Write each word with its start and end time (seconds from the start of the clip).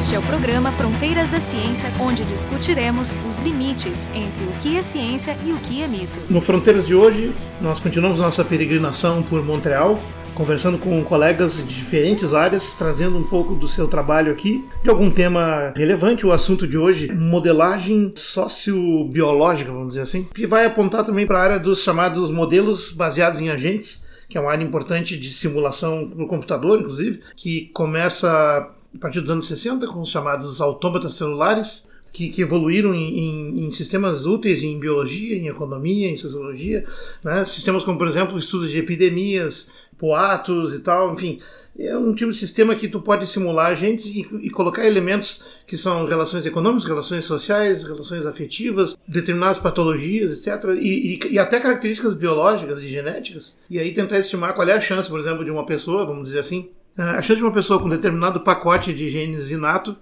Este 0.00 0.14
é 0.14 0.18
o 0.18 0.22
programa 0.22 0.72
Fronteiras 0.72 1.28
da 1.28 1.38
Ciência, 1.38 1.92
onde 2.00 2.24
discutiremos 2.24 3.18
os 3.28 3.38
limites 3.40 4.08
entre 4.14 4.46
o 4.46 4.52
que 4.58 4.78
é 4.78 4.80
ciência 4.80 5.36
e 5.44 5.52
o 5.52 5.58
que 5.58 5.82
é 5.82 5.86
mito. 5.86 6.18
No 6.30 6.40
Fronteiras 6.40 6.86
de 6.86 6.94
hoje, 6.94 7.34
nós 7.60 7.78
continuamos 7.78 8.18
nossa 8.18 8.42
peregrinação 8.42 9.22
por 9.22 9.44
Montreal, 9.44 10.00
conversando 10.34 10.78
com 10.78 11.04
colegas 11.04 11.58
de 11.58 11.74
diferentes 11.74 12.32
áreas, 12.32 12.74
trazendo 12.76 13.18
um 13.18 13.24
pouco 13.24 13.54
do 13.54 13.68
seu 13.68 13.86
trabalho 13.86 14.32
aqui, 14.32 14.64
de 14.82 14.88
algum 14.88 15.10
tema 15.10 15.70
relevante. 15.76 16.26
O 16.26 16.32
assunto 16.32 16.66
de 16.66 16.78
hoje, 16.78 17.12
modelagem 17.12 18.14
sociobiológica, 18.16 19.70
vamos 19.70 19.90
dizer 19.90 20.00
assim, 20.00 20.26
que 20.34 20.46
vai 20.46 20.64
apontar 20.64 21.04
também 21.04 21.26
para 21.26 21.38
a 21.38 21.42
área 21.42 21.58
dos 21.58 21.82
chamados 21.82 22.30
modelos 22.30 22.90
baseados 22.90 23.38
em 23.38 23.50
agentes, 23.50 24.08
que 24.30 24.38
é 24.38 24.40
uma 24.40 24.50
área 24.50 24.64
importante 24.64 25.18
de 25.18 25.30
simulação 25.30 26.10
no 26.16 26.26
computador, 26.26 26.80
inclusive, 26.80 27.20
que 27.36 27.70
começa 27.74 28.66
a 28.94 28.98
partir 28.98 29.20
dos 29.20 29.30
anos 29.30 29.46
60 29.46 29.86
com 29.86 30.00
os 30.00 30.08
chamados 30.08 30.60
autômatas 30.60 31.14
celulares, 31.14 31.88
que, 32.12 32.28
que, 32.28 32.42
evoluíram 32.42 32.92
em, 32.92 33.18
em, 33.18 33.64
em, 33.66 33.70
sistemas 33.70 34.26
úteis 34.26 34.64
em 34.64 34.78
biologia, 34.80 35.36
em 35.36 35.46
economia, 35.46 36.08
em 36.08 36.16
sociologia, 36.16 36.84
né? 37.22 37.44
sistemas 37.44 37.84
como, 37.84 37.98
por 37.98 38.08
exemplo, 38.08 38.36
estudo 38.36 38.68
de 38.68 38.78
epidemias, 38.78 39.70
poatos 39.96 40.72
e 40.72 40.80
tal, 40.80 41.12
enfim, 41.12 41.38
é 41.78 41.96
um 41.96 42.14
tipo 42.14 42.32
de 42.32 42.38
sistema 42.38 42.74
que 42.74 42.88
tu 42.88 43.00
pode 43.00 43.26
simular 43.26 43.66
agentes 43.66 44.06
e, 44.06 44.26
e 44.42 44.50
colocar 44.50 44.86
elementos 44.86 45.44
que 45.66 45.76
são 45.76 46.06
relações 46.06 46.44
econômicas, 46.46 46.88
relações 46.88 47.26
sociais, 47.26 47.84
relações 47.84 48.24
afetivas, 48.24 48.96
determinadas 49.06 49.58
patologias, 49.58 50.46
etc. 50.46 50.70
E, 50.80 51.20
e, 51.22 51.34
e, 51.34 51.38
até 51.38 51.60
características 51.60 52.14
biológicas 52.14 52.78
e 52.78 52.88
genéticas. 52.88 53.58
E 53.68 53.78
aí 53.78 53.92
tentar 53.92 54.18
estimar 54.18 54.54
qual 54.54 54.68
é 54.68 54.72
a 54.72 54.80
chance, 54.80 55.08
por 55.08 55.20
exemplo, 55.20 55.44
de 55.44 55.50
uma 55.50 55.66
pessoa, 55.66 56.06
vamos 56.06 56.24
dizer 56.24 56.40
assim, 56.40 56.70
a 57.02 57.22
chance 57.22 57.36
de 57.36 57.44
uma 57.44 57.52
pessoa 57.52 57.80
com 57.80 57.88
determinado 57.88 58.40
pacote 58.40 58.92
de 58.92 59.08
genes 59.08 59.50
inato 59.50 59.96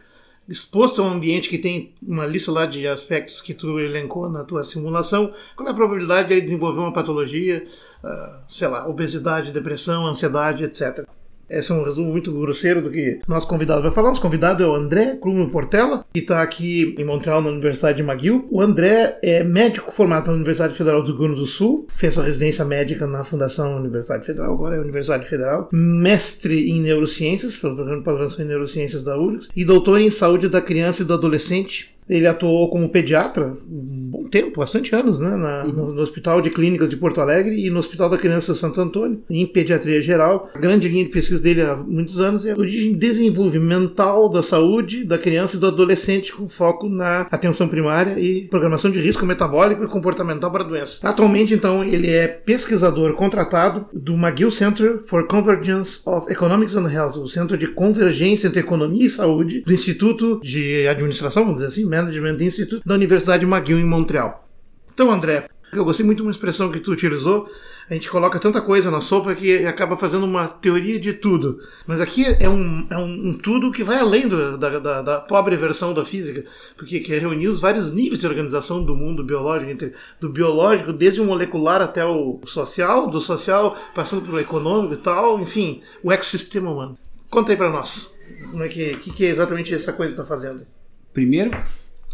exposto 0.49 1.03
a 1.03 1.05
um 1.05 1.13
ambiente 1.13 1.49
que 1.49 1.59
tem 1.59 1.93
uma 2.03 2.25
lista 2.25 2.51
lá 2.51 2.65
de 2.65 2.89
aspectos 2.89 3.43
que 3.43 3.53
tu 3.53 3.79
elencou 3.79 4.31
na 4.31 4.43
tua 4.43 4.65
simulação, 4.65 5.33
qual 5.55 5.69
é 5.69 5.73
a 5.73 5.75
probabilidade 5.75 6.29
de 6.29 6.35
ele 6.35 6.41
desenvolver 6.41 6.81
uma 6.81 6.93
patologia, 6.93 7.67
uh, 8.03 8.37
sei 8.49 8.67
lá, 8.67 8.89
obesidade, 8.89 9.53
depressão, 9.53 10.07
ansiedade, 10.07 10.65
etc. 10.65 11.07
Esse 11.49 11.73
é 11.73 11.75
um 11.75 11.85
resumo 11.85 12.11
muito 12.11 12.33
grosseiro 12.33 12.83
do 12.83 12.91
que 12.91 13.21
nosso 13.27 13.49
convidado 13.49 13.83
vai 13.83 13.91
falar. 13.91 14.09
Nosso 14.09 14.21
convidado 14.21 14.63
é 14.63 14.67
o 14.67 14.75
André 14.75 15.17
Clume 15.17 15.51
Portela, 15.51 16.05
que 16.13 16.21
está 16.21 16.43
aqui 16.43 16.95
em 16.99 17.05
Montreal, 17.05 17.41
na 17.41 17.51
Universidade 17.51 17.97
de 17.97 18.03
McGill. 18.03 18.47
O 18.51 18.61
André 18.61 19.19
é 19.23 19.43
médico 19.43 19.93
formado 19.93 20.25
pela 20.25 20.37
Universidade 20.37 20.75
Federal 20.75 21.03
do 21.03 21.09
Rio 21.09 21.19
Grande 21.19 21.41
do 21.41 21.47
Sul, 21.47 21.87
fez 21.89 22.15
sua 22.15 22.25
residência 22.25 22.65
médica 22.65 23.07
na 23.07 23.25
Fundação 23.25 23.77
Universidade 23.77 24.27
Federal, 24.27 24.53
agora 24.53 24.77
é 24.77 24.81
Universidade 24.81 25.27
Federal, 25.27 25.69
mestre 25.73 26.71
em 26.71 26.81
neurociências, 26.81 27.57
pelo 27.57 27.75
programa 27.75 27.99
de 27.99 28.05
pós-graduação 28.05 28.45
em 28.45 28.49
neurociências 28.49 29.03
da 29.03 29.19
URGS, 29.19 29.49
e 29.55 29.65
doutor 29.65 30.01
em 30.01 30.11
saúde 30.11 30.49
da 30.49 30.61
criança 30.61 31.03
e 31.03 31.05
do 31.05 31.15
adolescente 31.15 31.98
ele 32.09 32.27
atuou 32.27 32.69
como 32.71 32.89
pediatra 32.89 33.57
um 33.71 34.11
bom 34.11 34.25
tempo, 34.25 34.61
bastante 34.61 34.95
anos, 34.95 35.21
né? 35.21 35.37
Na, 35.37 35.65
uhum. 35.65 35.73
no, 35.73 35.95
no, 35.95 36.01
Hospital 36.01 36.41
de 36.41 36.51
Clínicas 36.51 36.89
de 36.89 36.97
Porto 36.97 37.21
Alegre 37.21 37.67
e 37.67 37.71
no 37.71 37.79
Hospital 37.79 38.09
da 38.09 38.17
Criança 38.17 38.55
Santo 38.55 38.81
Antônio, 38.81 39.23
em 39.29 39.47
pediatria 39.47 40.01
geral. 40.01 40.51
A 40.55 40.59
grande 40.59 40.89
linha 40.89 41.05
de 41.05 41.11
pesquisa 41.11 41.43
dele 41.43 41.63
há 41.63 41.77
muitos 41.77 42.21
anos 42.21 42.47
é 42.47 42.53
a 42.53 42.59
origem 42.59 42.95
desenvolvimental 42.95 44.29
da 44.29 44.43
saúde 44.43 45.05
da 45.05 45.19
criança 45.19 45.57
e 45.57 45.61
do 45.61 45.67
adolescente, 45.67 46.33
com 46.33 46.49
foco 46.49 46.89
na 46.89 47.23
atenção 47.31 47.69
primária 47.69 48.19
e 48.19 48.47
programação 48.47 48.91
de 48.91 48.99
risco 48.99 49.27
metabólico 49.27 49.85
e 49.85 49.89
comportamental 49.89 50.51
para 50.51 50.65
doenças. 50.65 51.05
Atualmente, 51.05 51.53
então, 51.53 51.85
ele 51.85 52.11
é 52.11 52.27
pesquisador 52.27 53.15
contratado 53.15 53.87
do 53.93 54.15
McGill 54.15 54.51
Center 54.51 55.01
for 55.03 55.27
Convergence 55.27 56.01
of 56.07 56.31
Economics 56.31 56.75
and 56.75 56.91
Health, 56.91 57.19
o 57.19 57.29
Centro 57.29 57.57
de 57.57 57.67
Convergência 57.67 58.49
entre 58.49 58.61
Economia 58.61 59.07
e 59.07 59.11
Saúde 59.11 59.61
do 59.61 59.73
Instituto 59.73 60.41
de 60.43 60.87
Administração, 60.87 61.45
vamos 61.45 61.61
dizer 61.61 61.69
assim, 61.69 61.89
Management 62.03 62.39
Institute 62.41 62.83
da 62.87 62.95
Universidade 62.95 63.45
McGill 63.45 63.79
em 63.79 63.85
Montreal. 63.85 64.49
Então, 64.93 65.11
André, 65.11 65.49
eu 65.73 65.85
gostei 65.85 66.05
muito 66.05 66.19
de 66.19 66.23
uma 66.23 66.31
expressão 66.31 66.71
que 66.73 66.81
tu 66.81 66.93
utilizou. 66.93 67.49
A 67.91 67.95
gente 67.95 68.11
coloca 68.11 68.39
tanta 68.39 68.61
coisa 68.61 68.91
na 68.91 69.01
sopa 69.01 69.35
que 69.35 69.67
acaba 69.67 69.97
fazendo 69.97 70.25
uma 70.25 70.49
teoria 70.49 70.99
de 70.99 71.13
tudo. 71.13 71.59
Mas 71.87 72.01
aqui 72.01 72.25
é 72.41 72.49
um, 72.49 72.87
é 72.91 72.97
um, 72.97 73.29
um 73.29 73.39
tudo 73.39 73.71
que 73.71 73.85
vai 73.85 73.99
além 73.99 74.27
do, 74.27 74.57
da, 74.57 74.79
da, 74.79 75.03
da, 75.03 75.21
pobre 75.21 75.57
versão 75.57 75.93
da 75.93 76.05
física, 76.05 76.45
porque 76.77 77.01
quer 77.01 77.21
reunir 77.21 77.49
os 77.49 77.61
vários 77.61 77.93
níveis 77.93 78.21
de 78.21 78.27
organização 78.27 78.83
do 78.83 78.95
mundo 78.95 79.23
biológico, 79.23 79.71
entre, 79.71 79.93
do 80.19 80.29
biológico, 80.29 80.93
desde 80.93 81.21
o 81.21 81.25
molecular 81.25 81.83
até 81.83 82.05
o 82.05 82.41
social, 82.47 83.09
do 83.11 83.21
social 83.21 83.77
passando 83.95 84.23
pelo 84.23 84.41
econômico 84.41 84.95
e 84.95 84.99
tal, 84.99 85.39
enfim, 85.39 85.83
o 86.03 86.11
ecossistema 86.11 86.71
humano. 86.71 86.99
Conta 87.29 87.53
aí 87.53 87.57
para 87.59 87.71
nós. 87.71 88.19
Como 88.51 88.63
é 88.63 88.69
que, 88.69 88.97
que, 88.97 89.13
que 89.13 89.27
é 89.27 89.29
exatamente 89.29 89.75
essa 89.75 89.93
coisa 89.93 90.15
que 90.15 90.21
está 90.21 90.29
fazendo? 90.29 90.67
Primeiro, 91.13 91.51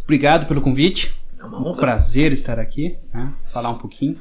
obrigado 0.04 0.46
pelo 0.46 0.60
convite. 0.60 1.12
É 1.38 1.44
uma 1.44 1.60
honra. 1.60 1.80
prazer 1.80 2.32
estar 2.32 2.58
aqui, 2.58 2.96
né? 3.12 3.32
falar 3.52 3.70
um 3.70 3.78
pouquinho. 3.78 4.16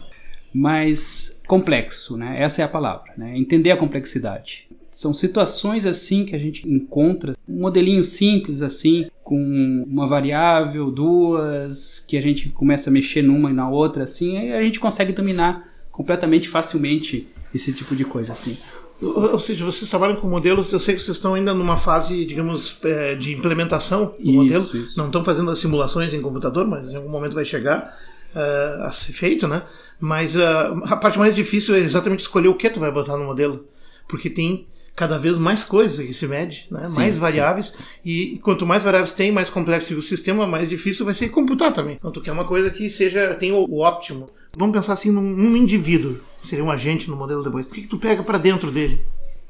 Mas 0.54 1.42
complexo, 1.48 2.18
né? 2.18 2.42
Essa 2.42 2.62
é 2.62 2.66
a 2.66 2.68
palavra, 2.68 3.14
né? 3.18 3.38
Entender 3.38 3.72
a 3.72 3.78
complexidade. 3.78 4.68
São 4.92 5.14
situações 5.14 5.88
assim 5.88 6.24
que 6.24 6.36
a 6.36 6.40
gente 6.40 6.70
encontra, 6.70 7.34
um 7.50 7.62
modelinho 7.62 8.04
simples 8.04 8.62
assim, 8.62 9.10
com 9.24 9.84
uma 9.88 10.06
variável, 10.06 10.92
duas, 10.92 12.00
que 12.00 12.16
a 12.16 12.22
gente 12.22 12.50
começa 12.50 12.92
a 12.92 12.94
mexer 12.94 13.24
numa 13.24 13.50
e 13.50 13.54
na 13.54 13.68
outra 13.68 14.04
assim, 14.04 14.38
aí 14.38 14.54
a 14.54 14.62
gente 14.62 14.80
consegue 14.80 15.12
dominar 15.12 15.68
completamente 15.92 16.48
facilmente 16.48 17.28
esse 17.56 17.74
tipo 17.74 17.96
de 17.96 18.06
coisa 18.06 18.34
assim. 18.34 18.58
Ou 19.02 19.40
seja, 19.40 19.66
vocês 19.66 19.90
trabalham 19.90 20.16
com 20.16 20.28
modelos, 20.28 20.72
eu 20.72 20.80
sei 20.80 20.96
que 20.96 21.02
vocês 21.02 21.18
estão 21.18 21.34
ainda 21.34 21.54
numa 21.54 21.78
fase, 21.78 22.26
digamos, 22.26 22.78
é, 22.84 23.16
de 23.16 23.34
implementação 23.34 24.16
do 24.18 24.30
isso, 24.30 24.34
modelo. 24.34 24.64
Isso. 24.64 24.98
Não 24.98 25.08
estão 25.08 25.24
fazendo 25.26 25.52
as 25.52 25.60
simulações 25.60 26.14
em 26.14 26.22
computador, 26.22 26.66
mas 26.66 26.92
em 26.92 26.96
algum 26.96 27.10
momento 27.10 27.34
vai 27.34 27.44
chegar 27.44 27.94
uh, 28.34 28.84
a 28.84 28.92
ser 28.92 29.14
feito, 29.14 29.48
né? 29.48 29.64
Mas 30.00 30.36
uh, 30.36 30.40
a 30.84 30.96
parte 30.96 31.18
mais 31.18 31.36
difícil 31.36 31.76
é 31.76 31.80
exatamente 31.80 32.22
escolher 32.22 32.48
o 32.48 32.56
que 32.56 32.70
tu 32.70 32.80
vai 32.80 32.92
botar 32.92 33.18
no 33.18 33.26
modelo. 33.26 33.66
Porque 34.08 34.30
tem 34.30 34.68
cada 34.96 35.18
vez 35.18 35.38
mais 35.38 35.64
coisas 35.64 36.06
que 36.06 36.14
se 36.14 36.28
mede, 36.28 36.68
né? 36.70 36.86
Sim, 36.86 36.96
mais 36.96 37.18
variáveis, 37.18 37.68
sim. 37.68 37.84
e 38.06 38.40
quanto 38.40 38.66
mais 38.66 38.84
variáveis 38.84 39.14
tem, 39.14 39.32
mais 39.32 39.50
complexo 39.50 39.96
o 39.98 40.02
sistema, 40.02 40.46
mais 40.46 40.70
difícil 40.70 41.04
vai 41.04 41.14
ser 41.14 41.30
computar 41.30 41.74
também. 41.74 41.96
Então 41.96 42.12
tu 42.12 42.22
quer 42.22 42.32
uma 42.32 42.46
coisa 42.46 42.70
que 42.70 42.90
seja, 42.90 43.34
tenha 43.36 43.56
o, 43.56 43.66
o 43.70 43.80
óptimo. 43.80 44.30
Vamos 44.56 44.76
pensar 44.76 44.94
assim 44.94 45.12
num, 45.12 45.24
num 45.24 45.58
indivíduo, 45.58 46.16
seria 46.46 46.64
um 46.64 46.70
agente 46.70 47.10
no 47.10 47.16
modelo 47.16 47.44
depois. 47.44 47.66
O 47.66 47.72
que, 47.72 47.82
que 47.82 47.88
tu 47.88 47.98
pega 47.98 48.22
para 48.22 48.38
dentro 48.38 48.72
dele, 48.72 49.02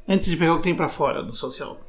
antes 0.08 0.28
de 0.28 0.38
pegar 0.38 0.53
o 0.53 0.58
que 0.58 0.64
tem 0.64 0.75
para 0.75 0.88
fora 0.88 1.22
do 1.22 1.36
social? 1.36 1.80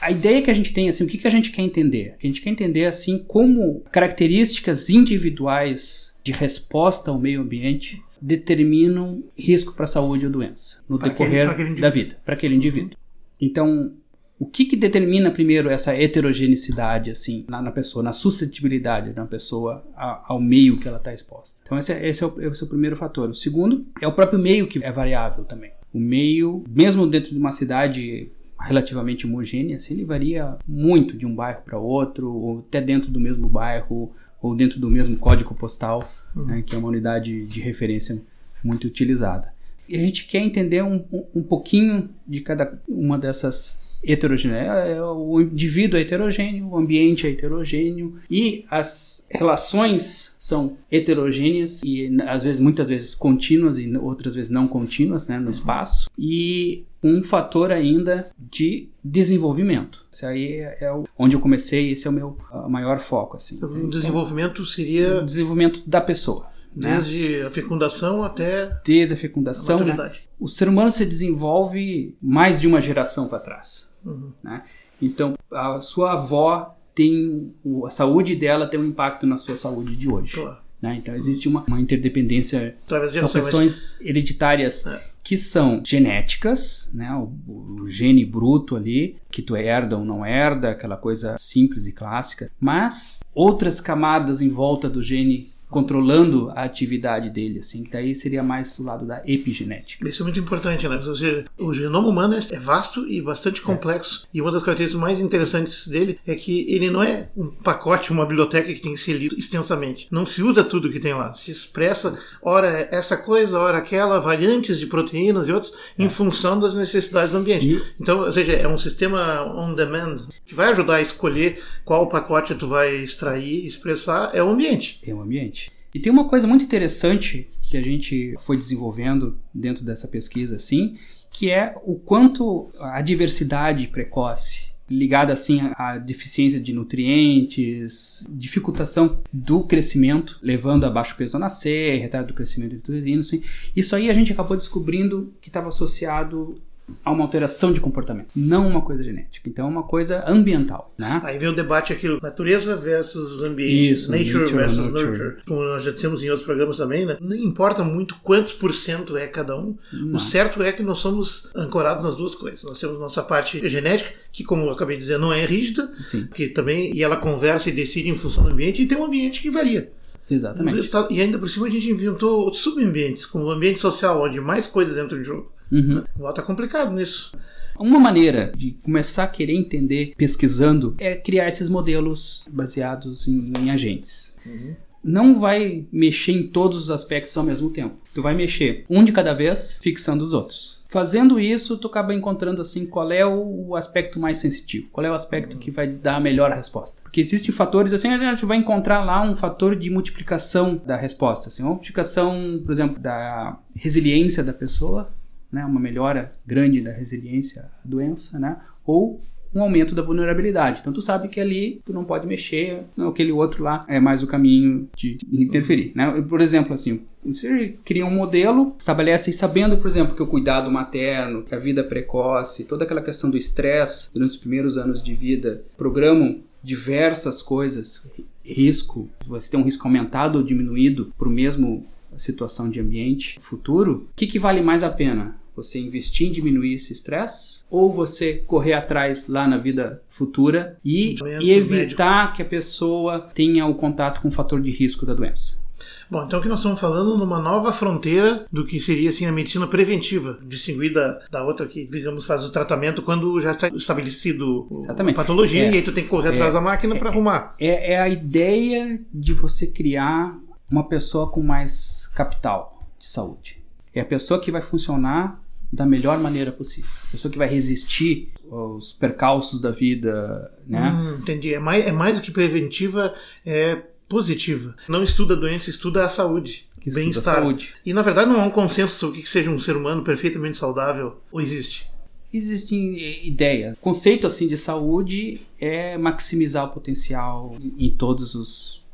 A 0.00 0.10
ideia 0.10 0.42
que 0.42 0.50
a 0.50 0.54
gente 0.54 0.72
tem, 0.72 0.88
assim, 0.88 1.04
o 1.04 1.06
que, 1.06 1.16
que 1.16 1.26
a 1.26 1.30
gente 1.30 1.50
quer 1.50 1.62
entender? 1.62 2.16
A 2.22 2.26
gente 2.26 2.42
quer 2.42 2.50
entender, 2.50 2.84
assim, 2.84 3.18
como 3.26 3.82
características 3.90 4.90
individuais 4.90 6.14
de 6.22 6.32
resposta 6.32 7.10
ao 7.10 7.18
meio 7.18 7.40
ambiente 7.40 8.02
determinam 8.20 9.22
risco 9.36 9.74
para 9.74 9.84
a 9.84 9.88
saúde 9.88 10.26
ou 10.26 10.32
doença 10.32 10.82
no 10.88 10.98
pra 10.98 11.08
decorrer 11.08 11.48
aquele, 11.48 11.68
aquele 11.68 11.80
da 11.80 11.90
vida, 11.90 12.18
para 12.24 12.34
aquele 12.34 12.54
indivíduo. 12.54 12.96
Então, 13.40 13.92
o 14.38 14.46
que, 14.46 14.64
que 14.64 14.76
determina 14.76 15.30
primeiro 15.30 15.70
essa 15.70 15.94
heterogeneidade 15.94 17.10
assim 17.10 17.44
na, 17.48 17.62
na 17.62 17.70
pessoa, 17.70 18.02
na 18.02 18.12
suscetibilidade 18.12 19.12
da 19.12 19.24
pessoa 19.24 19.84
a, 19.96 20.24
ao 20.26 20.40
meio 20.40 20.76
que 20.76 20.88
ela 20.88 20.98
está 20.98 21.14
exposta? 21.14 21.60
Então 21.64 21.78
esse, 21.78 21.92
é, 21.92 22.08
esse, 22.08 22.22
é 22.22 22.26
o, 22.26 22.52
esse 22.52 22.62
é 22.62 22.66
o 22.66 22.68
primeiro 22.68 22.96
fator. 22.96 23.30
O 23.30 23.34
segundo 23.34 23.86
é 24.00 24.08
o 24.08 24.12
próprio 24.12 24.38
meio 24.38 24.66
que 24.66 24.84
é 24.84 24.90
variável 24.90 25.44
também. 25.44 25.72
O 25.92 25.98
meio, 25.98 26.64
mesmo 26.68 27.06
dentro 27.06 27.30
de 27.30 27.38
uma 27.38 27.52
cidade 27.52 28.30
relativamente 28.60 29.26
homogênea, 29.26 29.76
assim, 29.76 29.94
ele 29.94 30.04
varia 30.04 30.56
muito 30.66 31.16
de 31.16 31.26
um 31.26 31.34
bairro 31.34 31.62
para 31.64 31.78
outro, 31.78 32.32
ou 32.32 32.58
até 32.60 32.80
dentro 32.80 33.10
do 33.10 33.20
mesmo 33.20 33.48
bairro, 33.48 34.12
ou 34.42 34.56
dentro 34.56 34.80
do 34.80 34.90
mesmo 34.90 35.16
código 35.18 35.54
postal, 35.54 36.08
uhum. 36.34 36.44
né, 36.46 36.62
que 36.66 36.74
é 36.74 36.78
uma 36.78 36.88
unidade 36.88 37.46
de 37.46 37.60
referência 37.60 38.20
muito 38.64 38.86
utilizada. 38.86 39.52
E 39.88 39.96
a 39.96 40.00
gente 40.00 40.26
quer 40.26 40.40
entender 40.40 40.82
um, 40.82 41.04
um, 41.12 41.24
um 41.36 41.42
pouquinho 41.42 42.08
de 42.26 42.40
cada 42.40 42.80
uma 42.88 43.18
dessas 43.18 43.83
heterogêneo. 44.06 44.56
É, 44.56 44.92
é, 44.92 45.02
o 45.02 45.40
indivíduo 45.40 45.98
é 45.98 46.02
heterogêneo, 46.02 46.68
o 46.68 46.76
ambiente 46.76 47.26
é 47.26 47.30
heterogêneo 47.30 48.14
e 48.30 48.64
as 48.70 49.26
relações 49.30 50.34
são 50.38 50.76
heterogêneas 50.90 51.82
e 51.84 52.14
às 52.26 52.44
vezes 52.44 52.60
muitas 52.60 52.88
vezes 52.88 53.14
contínuas 53.14 53.78
e 53.78 53.96
outras 53.96 54.34
vezes 54.34 54.50
não 54.50 54.68
contínuas, 54.68 55.26
né, 55.26 55.38
no 55.38 55.50
espaço. 55.50 56.10
E 56.18 56.84
um 57.02 57.22
fator 57.22 57.70
ainda 57.70 58.30
de 58.38 58.88
desenvolvimento. 59.02 60.06
Esse 60.12 60.24
aí 60.24 60.58
é 60.60 60.90
onde 61.18 61.36
eu 61.36 61.40
comecei, 61.40 61.90
esse 61.90 62.06
é 62.06 62.10
o 62.10 62.12
meu 62.12 62.38
maior 62.68 62.98
foco 62.98 63.36
assim. 63.36 63.62
O 63.62 63.88
desenvolvimento 63.88 64.64
seria 64.64 65.20
o 65.20 65.24
desenvolvimento 65.24 65.82
da 65.86 66.00
pessoa. 66.00 66.54
Né? 66.74 66.94
Desde 66.94 67.38
né? 67.38 67.46
a 67.46 67.50
fecundação 67.50 68.24
até. 68.24 68.80
Desde 68.84 69.14
a 69.14 69.16
fecundação. 69.16 69.78
A 69.78 69.84
né? 69.84 70.12
O 70.40 70.48
ser 70.48 70.68
humano 70.68 70.90
se 70.90 71.06
desenvolve 71.06 72.16
mais 72.20 72.60
de 72.60 72.66
uma 72.66 72.80
geração 72.80 73.28
para 73.28 73.38
trás. 73.38 73.93
Uhum. 74.04 74.32
Né? 74.42 74.62
Então, 75.00 75.34
a 75.50 75.80
sua 75.80 76.12
avó 76.12 76.76
tem. 76.94 77.54
A 77.86 77.90
saúde 77.90 78.36
dela 78.36 78.66
tem 78.66 78.78
um 78.78 78.86
impacto 78.86 79.26
na 79.26 79.36
sua 79.36 79.56
saúde 79.56 79.96
de 79.96 80.08
hoje. 80.08 80.34
Claro. 80.34 80.58
Né? 80.80 80.96
Então, 80.96 81.14
existe 81.14 81.48
uma, 81.48 81.64
uma 81.66 81.80
interdependência. 81.80 82.76
São 83.12 83.28
questões 83.28 83.96
hereditárias. 84.00 84.86
É 84.86 85.14
que 85.24 85.38
são 85.38 85.80
genéticas, 85.82 86.90
né, 86.92 87.10
o, 87.14 87.32
o, 87.50 87.86
gene 87.86 88.26
bruto 88.26 88.76
ali, 88.76 89.16
que 89.30 89.40
tu 89.40 89.56
herda 89.56 89.96
ou 89.96 90.04
não 90.04 90.24
herda, 90.24 90.70
aquela 90.70 90.98
coisa 90.98 91.34
simples 91.38 91.86
e 91.86 91.92
clássica, 91.92 92.46
mas 92.60 93.20
outras 93.34 93.80
camadas 93.80 94.42
em 94.42 94.50
volta 94.50 94.88
do 94.88 95.02
gene 95.02 95.48
controlando 95.70 96.50
a 96.50 96.62
atividade 96.62 97.30
dele, 97.30 97.60
assim, 97.60 97.82
que 97.82 97.90
daí 97.90 98.14
seria 98.14 98.42
mais 98.42 98.78
o 98.78 98.84
lado 98.84 99.06
da 99.06 99.22
epigenética. 99.26 100.08
Isso 100.08 100.22
é 100.22 100.24
muito 100.24 100.40
importante, 100.40 100.88
né? 100.88 101.00
Seja, 101.02 101.44
o 101.58 101.72
genoma 101.72 102.08
humano 102.08 102.34
é 102.34 102.58
vasto 102.58 103.08
e 103.08 103.20
bastante 103.20 103.60
é. 103.60 103.64
complexo. 103.64 104.26
E 104.32 104.40
uma 104.40 104.52
das 104.52 104.62
características 104.62 105.02
mais 105.02 105.20
interessantes 105.20 105.86
dele 105.88 106.18
é 106.26 106.34
que 106.34 106.66
ele 106.68 106.90
não 106.90 107.02
é 107.02 107.28
um 107.36 107.48
pacote, 107.48 108.12
uma 108.12 108.26
biblioteca 108.26 108.72
que 108.72 108.80
tem 108.80 108.92
que 108.92 109.00
ser 109.00 109.14
lido 109.14 109.36
extensamente. 109.38 110.06
Não 110.10 110.24
se 110.24 110.42
usa 110.42 110.64
tudo 110.64 110.90
que 110.90 111.00
tem 111.00 111.14
lá. 111.14 111.34
Se 111.34 111.50
expressa, 111.50 112.16
ora 112.42 112.88
essa 112.90 113.16
coisa, 113.16 113.58
ora 113.58 113.78
aquela, 113.78 114.20
variantes 114.20 114.78
de 114.78 114.86
proteínas 114.86 115.48
e 115.48 115.52
outros, 115.52 115.74
é. 115.98 116.04
em 116.04 116.08
função 116.08 116.58
das 116.58 116.74
necessidades 116.74 117.32
do 117.32 117.38
ambiente. 117.38 117.66
E... 117.66 117.82
Então, 118.00 118.20
ou 118.20 118.32
seja, 118.32 118.52
é 118.52 118.68
um 118.68 118.78
sistema 118.78 119.42
on 119.42 119.74
demand 119.74 120.16
que 120.46 120.54
vai 120.54 120.68
ajudar 120.68 120.96
a 120.96 121.02
escolher 121.02 121.62
qual 121.84 122.08
pacote 122.08 122.54
tu 122.54 122.68
vai 122.68 122.96
extrair, 122.96 123.66
expressar, 123.66 124.30
é 124.32 124.42
o 124.42 124.48
ambiente. 124.48 125.00
É 125.06 125.14
o 125.14 125.20
ambiente. 125.20 125.63
E 125.94 126.00
tem 126.00 126.12
uma 126.12 126.28
coisa 126.28 126.46
muito 126.46 126.64
interessante 126.64 127.48
que 127.62 127.76
a 127.76 127.82
gente 127.82 128.34
foi 128.40 128.56
desenvolvendo 128.56 129.38
dentro 129.54 129.84
dessa 129.84 130.08
pesquisa, 130.08 130.56
assim, 130.56 130.96
que 131.30 131.50
é 131.50 131.74
o 131.84 131.94
quanto 131.94 132.68
a 132.80 133.00
diversidade 133.00 133.86
precoce 133.88 134.74
ligada 134.88 135.32
assim 135.32 135.60
à 135.76 135.96
deficiência 135.96 136.60
de 136.60 136.72
nutrientes, 136.72 138.26
dificultação 138.28 139.18
do 139.32 139.64
crescimento, 139.64 140.38
levando 140.42 140.84
a 140.84 140.90
baixo 140.90 141.16
peso 141.16 141.36
ao 141.36 141.40
nascer, 141.40 142.00
retardo 142.00 142.28
do 142.28 142.34
crescimento 142.34 142.74
uterino, 142.74 143.20
assim. 143.20 143.42
Isso 143.74 143.96
aí 143.96 144.10
a 144.10 144.12
gente 144.12 144.32
acabou 144.32 144.56
descobrindo 144.56 145.32
que 145.40 145.48
estava 145.48 145.68
associado 145.68 146.60
a 147.04 147.10
uma 147.10 147.24
alteração 147.24 147.72
de 147.72 147.80
comportamento, 147.80 148.28
não 148.36 148.66
uma 148.66 148.82
coisa 148.82 149.02
genética. 149.02 149.48
Então 149.48 149.66
é 149.66 149.68
uma 149.68 149.82
coisa 149.82 150.24
ambiental, 150.26 150.92
né? 150.98 151.20
Aí 151.24 151.38
vem 151.38 151.48
o 151.48 151.54
debate 151.54 151.92
aquilo, 151.92 152.18
natureza 152.22 152.76
versus 152.76 153.42
ambiente, 153.42 153.92
Isso, 153.92 154.10
nature, 154.10 154.32
nature 154.34 154.54
versus 154.54 154.78
nurture. 154.78 155.06
nurture. 155.06 155.42
Como 155.46 155.60
nós 155.62 155.82
já 155.82 155.90
dissemos 155.90 156.22
em 156.22 156.28
outros 156.28 156.44
programas 156.44 156.76
também, 156.76 157.06
né? 157.06 157.16
Não 157.20 157.36
importa 157.36 157.82
muito 157.82 158.16
quantos 158.22 158.52
por 158.52 158.72
cento 158.74 159.16
é 159.16 159.26
cada 159.26 159.58
um. 159.58 159.76
Não. 159.92 160.16
O 160.16 160.20
certo 160.20 160.62
é 160.62 160.72
que 160.72 160.82
nós 160.82 160.98
somos 160.98 161.50
ancorados 161.54 162.04
nas 162.04 162.16
duas 162.16 162.34
coisas. 162.34 162.62
Nós 162.64 162.78
temos 162.78 162.98
nossa 162.98 163.22
parte 163.22 163.66
genética, 163.68 164.10
que 164.30 164.44
como 164.44 164.64
eu 164.64 164.70
acabei 164.70 164.96
de 164.96 165.02
dizer, 165.02 165.18
não 165.18 165.32
é 165.32 165.44
rígida, 165.46 165.90
Sim. 166.02 166.28
que 166.34 166.48
também 166.48 166.94
e 166.94 167.02
ela 167.02 167.16
conversa 167.16 167.70
e 167.70 167.72
decide 167.72 168.10
em 168.10 168.18
função 168.18 168.44
do 168.44 168.52
ambiente, 168.52 168.82
e 168.82 168.86
tem 168.86 168.98
um 168.98 169.04
ambiente 169.04 169.40
que 169.40 169.50
varia. 169.50 169.90
Exatamente. 170.30 170.90
E 171.10 171.20
ainda 171.20 171.38
por 171.38 171.48
cima 171.48 171.66
a 171.66 171.70
gente 171.70 171.88
inventou 171.88 172.52
subambientes, 172.52 173.26
como 173.26 173.44
o 173.44 173.50
ambiente 173.50 173.80
social, 173.80 174.22
onde 174.22 174.40
mais 174.40 174.66
coisas 174.66 174.96
entram 175.02 175.20
em 175.20 175.24
jogo. 175.24 175.52
Uhum. 175.70 176.02
Lá 176.18 176.32
tá 176.32 176.42
complicado 176.42 176.92
nisso. 176.92 177.36
Uma 177.78 177.98
maneira 177.98 178.52
de 178.56 178.72
começar 178.82 179.24
a 179.24 179.28
querer 179.28 179.54
entender 179.54 180.14
pesquisando 180.16 180.94
é 180.98 181.16
criar 181.16 181.48
esses 181.48 181.68
modelos 181.68 182.44
baseados 182.48 183.26
em, 183.26 183.52
em 183.58 183.70
agentes. 183.70 184.36
Uhum. 184.46 184.76
Não 185.02 185.38
vai 185.38 185.84
mexer 185.92 186.32
em 186.32 186.46
todos 186.46 186.84
os 186.84 186.90
aspectos 186.90 187.36
ao 187.36 187.44
mesmo 187.44 187.70
tempo. 187.70 187.96
Tu 188.14 188.22
vai 188.22 188.34
mexer 188.34 188.86
um 188.88 189.04
de 189.04 189.12
cada 189.12 189.34
vez, 189.34 189.78
fixando 189.82 190.24
os 190.24 190.32
outros. 190.32 190.82
Fazendo 190.88 191.40
isso, 191.40 191.76
tu 191.76 191.88
acaba 191.88 192.14
encontrando 192.14 192.62
assim 192.62 192.86
qual 192.86 193.10
é 193.10 193.26
o 193.26 193.74
aspecto 193.74 194.20
mais 194.20 194.38
sensitivo, 194.38 194.88
qual 194.90 195.04
é 195.04 195.10
o 195.10 195.14
aspecto 195.14 195.58
que 195.58 195.70
vai 195.70 195.88
dar 195.88 196.16
a 196.16 196.20
melhor 196.20 196.52
resposta. 196.52 197.02
Porque 197.02 197.20
existem 197.20 197.52
fatores 197.52 197.92
assim, 197.92 198.08
a 198.08 198.16
gente 198.16 198.46
vai 198.46 198.56
encontrar 198.56 199.04
lá 199.04 199.20
um 199.20 199.34
fator 199.34 199.74
de 199.74 199.90
multiplicação 199.90 200.80
da 200.86 200.96
resposta, 200.96 201.48
assim, 201.48 201.64
uma 201.64 201.72
multiplicação, 201.72 202.62
por 202.64 202.70
exemplo, 202.70 202.98
da 203.00 203.58
resiliência 203.74 204.44
da 204.44 204.52
pessoa, 204.52 205.10
né, 205.54 205.64
uma 205.64 205.80
melhora 205.80 206.34
grande 206.44 206.82
da 206.82 206.90
resiliência 206.90 207.62
à 207.62 207.88
doença, 207.88 208.38
né, 208.38 208.58
ou 208.84 209.22
um 209.54 209.62
aumento 209.62 209.94
da 209.94 210.02
vulnerabilidade. 210.02 210.80
Então 210.80 210.92
tu 210.92 211.00
sabe 211.00 211.28
que 211.28 211.40
ali 211.40 211.80
tu 211.84 211.92
não 211.92 212.04
pode 212.04 212.26
mexer, 212.26 212.82
aquele 213.08 213.30
outro 213.30 213.62
lá 213.62 213.84
é 213.88 214.00
mais 214.00 214.22
o 214.22 214.26
caminho 214.26 214.88
de 214.96 215.16
interferir, 215.32 215.92
né? 215.94 216.20
Por 216.28 216.40
exemplo, 216.40 216.74
assim, 216.74 217.02
você 217.24 217.78
cria 217.84 218.04
um 218.04 218.10
modelo, 218.10 218.74
estabelece 218.76 219.32
sabendo, 219.32 219.76
por 219.76 219.86
exemplo, 219.86 220.16
que 220.16 220.22
o 220.22 220.26
cuidado 220.26 220.70
materno, 220.70 221.42
que 221.42 221.54
a 221.54 221.58
vida 221.58 221.84
precoce, 221.84 222.64
toda 222.64 222.84
aquela 222.84 223.00
questão 223.00 223.30
do 223.30 223.36
estresse 223.36 224.12
durante 224.12 224.30
os 224.30 224.36
primeiros 224.38 224.76
anos 224.76 225.02
de 225.02 225.14
vida, 225.14 225.64
programam 225.76 226.40
diversas 226.62 227.40
coisas, 227.40 228.10
risco, 228.44 229.08
você 229.26 229.50
tem 229.50 229.60
um 229.60 229.64
risco 229.64 229.86
aumentado 229.86 230.38
ou 230.38 230.44
diminuído 230.44 231.12
o 231.18 231.30
mesmo 231.30 231.84
situação 232.16 232.68
de 232.68 232.80
ambiente 232.80 233.38
futuro, 233.40 234.06
o 234.10 234.14
que, 234.14 234.26
que 234.26 234.38
vale 234.38 234.60
mais 234.60 234.82
a 234.82 234.90
pena? 234.90 235.36
Você 235.56 235.78
investir 235.78 236.28
em 236.28 236.32
diminuir 236.32 236.74
esse 236.74 236.92
estresse 236.92 237.64
ou 237.70 237.92
você 237.92 238.34
correr 238.34 238.72
atrás 238.72 239.28
lá 239.28 239.46
na 239.46 239.56
vida 239.56 240.02
futura 240.08 240.78
e, 240.84 241.14
e 241.40 241.50
evitar 241.52 242.24
médico. 242.24 242.36
que 242.36 242.42
a 242.42 242.46
pessoa 242.46 243.20
tenha 243.20 243.66
o 243.66 243.74
contato 243.74 244.20
com 244.20 244.28
o 244.28 244.32
fator 244.32 244.60
de 244.60 244.70
risco 244.70 245.06
da 245.06 245.14
doença? 245.14 245.64
Bom, 246.10 246.24
então 246.24 246.38
aqui 246.38 246.48
nós 246.48 246.58
estamos 246.58 246.78
falando 246.78 247.16
numa 247.16 247.38
nova 247.38 247.72
fronteira 247.72 248.46
do 248.52 248.64
que 248.64 248.78
seria 248.78 249.10
assim 249.10 249.26
a 249.26 249.32
medicina 249.32 249.66
preventiva, 249.66 250.38
distinguida 250.42 251.20
da 251.30 251.42
outra 251.42 251.66
que, 251.66 251.86
digamos, 251.86 252.26
faz 252.26 252.44
o 252.44 252.52
tratamento 252.52 253.02
quando 253.02 253.40
já 253.40 253.52
está 253.52 253.68
estabelecido 253.68 254.68
Exatamente. 254.70 255.14
a 255.14 255.22
patologia 255.22 255.64
é, 255.64 255.72
e 255.72 255.74
aí 255.76 255.82
tu 255.82 255.92
tem 255.92 256.04
que 256.04 256.10
correr 256.10 256.28
é, 256.28 256.32
atrás 256.32 256.54
da 256.54 256.60
máquina 256.60 256.94
é, 256.94 256.98
para 256.98 257.10
arrumar. 257.10 257.54
É, 257.58 257.94
é 257.94 258.00
a 258.00 258.08
ideia 258.08 259.00
de 259.12 259.32
você 259.32 259.66
criar 259.66 260.38
uma 260.70 260.86
pessoa 260.86 261.30
com 261.30 261.42
mais 261.42 262.10
capital 262.14 262.86
de 262.98 263.06
saúde. 263.06 263.62
É 263.92 264.00
a 264.00 264.04
pessoa 264.04 264.40
que 264.40 264.50
vai 264.50 264.60
funcionar 264.60 265.42
da 265.74 265.84
melhor 265.84 266.18
maneira 266.18 266.52
possível. 266.52 266.90
A 267.08 267.10
pessoa 267.12 267.30
que 267.30 267.38
vai 267.38 267.48
resistir 267.48 268.30
aos 268.50 268.92
percalços 268.92 269.60
da 269.60 269.70
vida, 269.70 270.50
né? 270.66 270.90
Hum, 270.90 271.18
entendi. 271.20 271.52
É 271.52 271.58
mais, 271.58 271.84
é 271.84 271.92
mais 271.92 272.18
do 272.18 272.22
que 272.22 272.30
preventiva, 272.30 273.14
é 273.44 273.82
positiva. 274.08 274.74
Não 274.88 275.02
estuda 275.02 275.34
a 275.34 275.36
doença, 275.36 275.70
estuda 275.70 276.04
a 276.04 276.08
saúde. 276.08 276.68
Bem-estar. 276.86 277.42
E 277.84 277.94
na 277.94 278.02
verdade 278.02 278.30
não 278.30 278.40
há 278.40 278.44
um 278.44 278.50
consenso 278.50 278.96
sobre 278.96 279.18
o 279.18 279.22
que 279.22 279.28
seja 279.28 279.50
um 279.50 279.58
ser 279.58 279.74
humano 279.74 280.04
perfeitamente 280.04 280.56
saudável. 280.56 281.18
Ou 281.32 281.40
existe? 281.40 281.90
Existem 282.30 282.98
eh, 283.00 283.26
ideias. 283.26 283.78
O 283.78 283.80
conceito 283.80 284.26
assim 284.26 284.46
de 284.46 284.58
saúde 284.58 285.40
é 285.58 285.96
maximizar 285.96 286.66
o 286.66 286.68
potencial 286.68 287.56
em 287.78 287.90
todas 287.90 288.36
as 288.36 288.84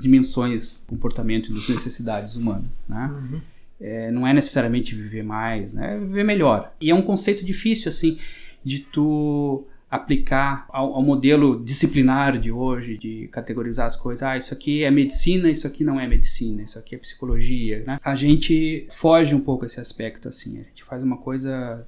dimensões 0.00 0.80
do 0.80 0.86
comportamento 0.86 1.50
e 1.50 1.54
das 1.54 1.68
necessidades 1.68 2.34
humanas, 2.34 2.66
né? 2.88 3.08
Uhum. 3.12 3.40
É, 3.80 4.10
não 4.10 4.26
é 4.26 4.32
necessariamente 4.32 4.94
viver 4.94 5.22
mais, 5.22 5.72
né? 5.72 5.94
É 5.94 5.98
viver 5.98 6.24
melhor. 6.24 6.74
E 6.80 6.90
é 6.90 6.94
um 6.94 7.02
conceito 7.02 7.44
difícil, 7.44 7.88
assim, 7.88 8.18
de 8.64 8.80
tu 8.80 9.64
aplicar 9.90 10.66
ao, 10.68 10.94
ao, 10.94 11.02
modelo 11.02 11.62
disciplinar 11.64 12.38
de 12.38 12.52
hoje, 12.52 12.98
de 12.98 13.28
categorizar 13.28 13.86
as 13.86 13.96
coisas. 13.96 14.22
Ah, 14.22 14.36
isso 14.36 14.52
aqui 14.52 14.84
é 14.84 14.90
medicina, 14.90 15.50
isso 15.50 15.66
aqui 15.66 15.82
não 15.82 15.98
é 15.98 16.06
medicina, 16.06 16.62
isso 16.62 16.78
aqui 16.78 16.94
é 16.94 16.98
psicologia, 16.98 17.82
né? 17.86 17.98
A 18.04 18.14
gente 18.14 18.86
foge 18.90 19.34
um 19.34 19.40
pouco 19.40 19.64
esse 19.64 19.80
aspecto, 19.80 20.28
assim. 20.28 20.58
A 20.58 20.62
gente 20.64 20.84
faz 20.84 21.02
uma 21.02 21.16
coisa 21.16 21.86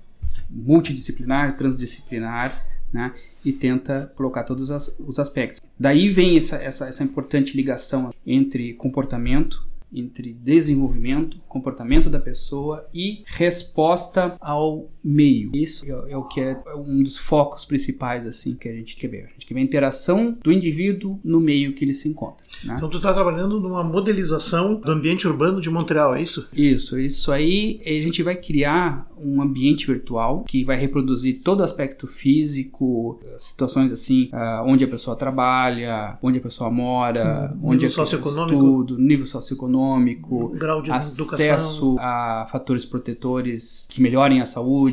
multidisciplinar, 0.48 1.56
transdisciplinar, 1.56 2.64
né? 2.92 3.12
E 3.44 3.52
tenta 3.52 4.10
colocar 4.16 4.44
todos 4.44 4.70
as, 4.70 4.98
os 5.00 5.18
aspectos. 5.18 5.60
Daí 5.78 6.08
vem 6.08 6.36
essa, 6.36 6.56
essa, 6.56 6.88
essa 6.88 7.04
importante 7.04 7.56
ligação 7.56 8.14
entre 8.26 8.72
comportamento 8.74 9.68
entre 9.92 10.32
desenvolvimento, 10.32 11.40
comportamento 11.48 12.08
da 12.08 12.20
pessoa 12.20 12.88
e 12.94 13.22
resposta 13.26 14.36
ao 14.40 14.88
meio. 15.02 15.50
Isso 15.54 15.84
é, 15.86 16.12
é, 16.12 16.16
o 16.16 16.24
que 16.24 16.40
é 16.40 16.56
um 16.76 17.02
dos 17.02 17.16
focos 17.16 17.64
principais 17.64 18.26
assim 18.26 18.54
que 18.54 18.68
a 18.68 18.72
gente 18.72 18.96
quer 18.96 19.08
ver. 19.08 19.24
A 19.24 19.32
gente 19.32 19.46
quer 19.46 19.54
ver 19.54 19.60
a 19.60 19.64
interação 19.64 20.36
do 20.42 20.52
indivíduo 20.52 21.18
no 21.24 21.40
meio 21.40 21.72
que 21.72 21.84
ele 21.84 21.94
se 21.94 22.08
encontra. 22.08 22.44
Né? 22.64 22.74
Então 22.76 22.88
tu 22.88 22.98
está 22.98 23.12
trabalhando 23.12 23.60
numa 23.60 23.82
modelização 23.82 24.74
do 24.80 24.90
ambiente 24.90 25.26
urbano 25.26 25.60
de 25.60 25.70
Montreal, 25.70 26.14
é 26.14 26.22
isso? 26.22 26.48
Isso, 26.52 26.98
isso 26.98 27.32
aí 27.32 27.80
a 27.84 27.90
gente 27.90 28.22
vai 28.22 28.36
criar 28.36 29.08
um 29.18 29.40
ambiente 29.40 29.86
virtual 29.86 30.44
que 30.44 30.64
vai 30.64 30.76
reproduzir 30.76 31.40
todo 31.42 31.60
o 31.60 31.62
aspecto 31.62 32.06
físico, 32.06 33.20
situações 33.36 33.92
assim, 33.92 34.30
uh, 34.32 34.64
onde 34.64 34.84
a 34.84 34.88
pessoa 34.88 35.14
trabalha, 35.16 36.18
onde 36.22 36.38
a 36.38 36.40
pessoa 36.40 36.70
mora, 36.70 37.52
hum, 37.54 37.70
onde 37.70 37.86
nível 37.86 37.90
socioeconômico, 37.90 38.54
estudo, 38.54 38.98
nível 38.98 39.26
socioeconômico, 39.26 40.48
grau 40.50 40.82
de 40.82 40.90
acesso 40.90 41.22
educação. 41.22 41.96
a 41.98 42.46
fatores 42.50 42.84
protetores 42.84 43.86
que 43.90 44.00
melhorem 44.00 44.40
a 44.40 44.46
saúde. 44.46 44.89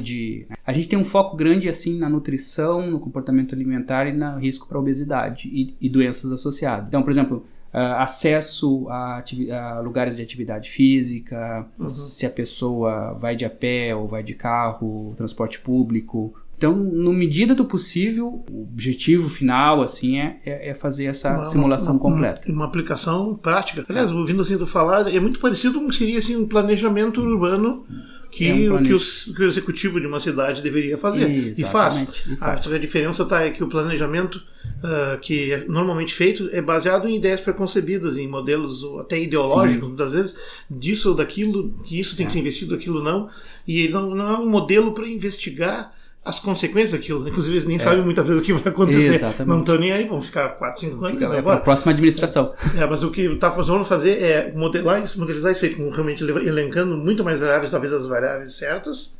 A 0.66 0.74
gente 0.74 0.88
tem 0.88 0.98
um 0.98 1.06
foco 1.06 1.36
grande 1.36 1.70
assim 1.70 1.98
na 1.98 2.10
nutrição, 2.10 2.90
no 2.90 3.00
comportamento 3.00 3.54
alimentar 3.54 4.08
e 4.08 4.14
no 4.14 4.38
risco 4.38 4.68
para 4.68 4.80
obesidade 4.80 5.50
e, 5.50 5.76
e 5.80 5.90
doenças 5.90 6.32
associadas. 6.32 6.88
Então, 6.88 7.04
por 7.04 7.12
exemplo, 7.12 7.46
Uh, 7.68 8.00
acesso 8.00 8.88
a, 8.90 9.22
a, 9.52 9.80
lugares 9.82 10.16
de 10.16 10.24
atividade 10.24 10.70
física, 10.70 11.68
uhum. 11.78 11.90
se 11.90 12.26
a 12.26 12.30
pessoa 12.30 13.14
vai 13.20 13.36
de 13.36 13.44
a 13.44 13.50
pé 13.50 13.94
ou 13.94 14.08
vai 14.08 14.24
de 14.24 14.34
carro, 14.34 15.14
transporte 15.18 15.60
público. 15.60 16.34
Então, 16.58 16.74
no 16.74 17.14
medida 17.14 17.54
do 17.54 17.66
possível, 17.66 18.44
o 18.50 18.64
objetivo 18.64 19.30
final 19.30 19.84
assim 19.84 20.18
é, 20.18 20.40
é, 20.44 20.70
é 20.70 20.74
fazer 20.74 21.06
essa 21.06 21.36
uma, 21.36 21.46
simulação 21.46 21.94
uma, 21.94 22.00
completa. 22.00 22.48
Uma, 22.48 22.56
uma, 22.56 22.66
aplicação 22.66 23.36
prática. 23.36 23.86
Aliás, 23.88 24.12
ouvindo 24.12 24.42
assim 24.42 24.58
tu 24.58 24.66
falar, 24.66 25.14
é 25.14 25.20
muito 25.20 25.40
parecido 25.40 25.80
com 25.80 25.86
o 25.86 25.90
que 25.90 25.98
seria 25.98 26.18
assim 26.18 26.36
um 26.36 26.48
planejamento 26.48 27.22
urbano 27.22 27.86
que, 28.32 28.48
É 28.50 28.54
um 28.72 28.76
o, 28.76 28.84
que, 28.84 28.94
o, 28.94 29.00
que 29.36 29.44
o 29.44 29.48
executivo 29.48 30.00
de 30.00 30.08
uma 30.08 30.20
cidade 30.20 30.62
deveria 30.62 30.98
fazer. 30.98 31.30
E 31.30 31.50
Exatamente, 31.62 31.64
faz. 31.72 32.26
e 32.28 32.34
Ah, 32.34 32.38
faz. 32.38 32.68
que 32.68 32.76
a 32.76 32.78
diferença 32.80 33.24
está 33.24 33.42
é 33.44 33.52
que 33.52 33.64
o 33.64 33.68
planejamento 33.68 34.42
ah, 34.84 35.18
que 35.22 35.52
é 35.52 35.66
normalmente 35.68 36.14
feito 36.14 36.50
é 36.52 36.62
baseado 36.62 37.08
em 37.08 37.16
ideias 37.16 37.42
preconcebidas, 37.42 38.18
em 38.18 38.28
modelos 38.28 38.84
até 39.00 39.20
ideológicos, 39.20 39.88
muitas 39.88 40.12
vezes, 40.14 40.40
disso 40.70 41.10
ou 41.10 41.16
daquilo, 41.16 41.74
que 41.86 42.00
isso 42.00 42.16
tem 42.16 42.26
É. 42.26 42.28
que 42.28 42.34
ser 42.34 42.40
investido, 42.40 42.76
aquilo 42.76 43.02
não. 43.04 43.30
E 43.68 43.88
não, 43.90 44.14
não 44.14 44.30
é 44.36 44.38
um 44.40 44.50
modelo 44.50 44.94
para 44.94 45.08
investigar 45.08 45.94
as 46.28 46.40
consequências 46.40 47.00
daquilo. 47.00 47.28
Inclusive, 47.28 47.54
eles 47.56 47.66
nem 47.66 47.80
sabem 47.80 48.02
muitas 48.04 48.28
vezes 48.28 48.42
o 48.42 48.46
que 48.46 48.54
vai 48.54 48.72
acontecer. 48.72 49.12
É. 49.12 49.16
Exatamente. 49.16 49.48
Não 49.48 49.60
estão 49.60 49.78
nem 49.78 49.92
aí, 49.92 50.06
vão 50.06 50.22
ficar 50.22 50.50
4, 50.50 50.80
5 50.82 50.96
anos. 50.98 51.12
Fica 51.12 51.28
vai 51.30 51.42
para 51.42 51.54
a 51.54 51.58
próxima 51.58 51.92
administração. 51.92 52.54
É, 52.78 52.86
mas 52.86 53.04
o 53.04 53.12
que 53.12 53.22
está 53.22 53.50
fazendo 53.52 53.84
fazer 53.86 54.22
é 54.22 54.52
modelar, 54.56 55.04
modelizar 55.18 55.52
isso 55.52 55.66
aí, 55.66 55.74
com 55.76 55.90
realmente 55.90 56.24
ele- 56.24 56.48
elencando 56.48 56.98
muito 56.98 57.24
mais 57.24 57.40
variáveis, 57.40 57.72
talvez 57.72 57.94
as 57.94 58.08
variáveis 58.08 58.54
certas, 58.56 59.18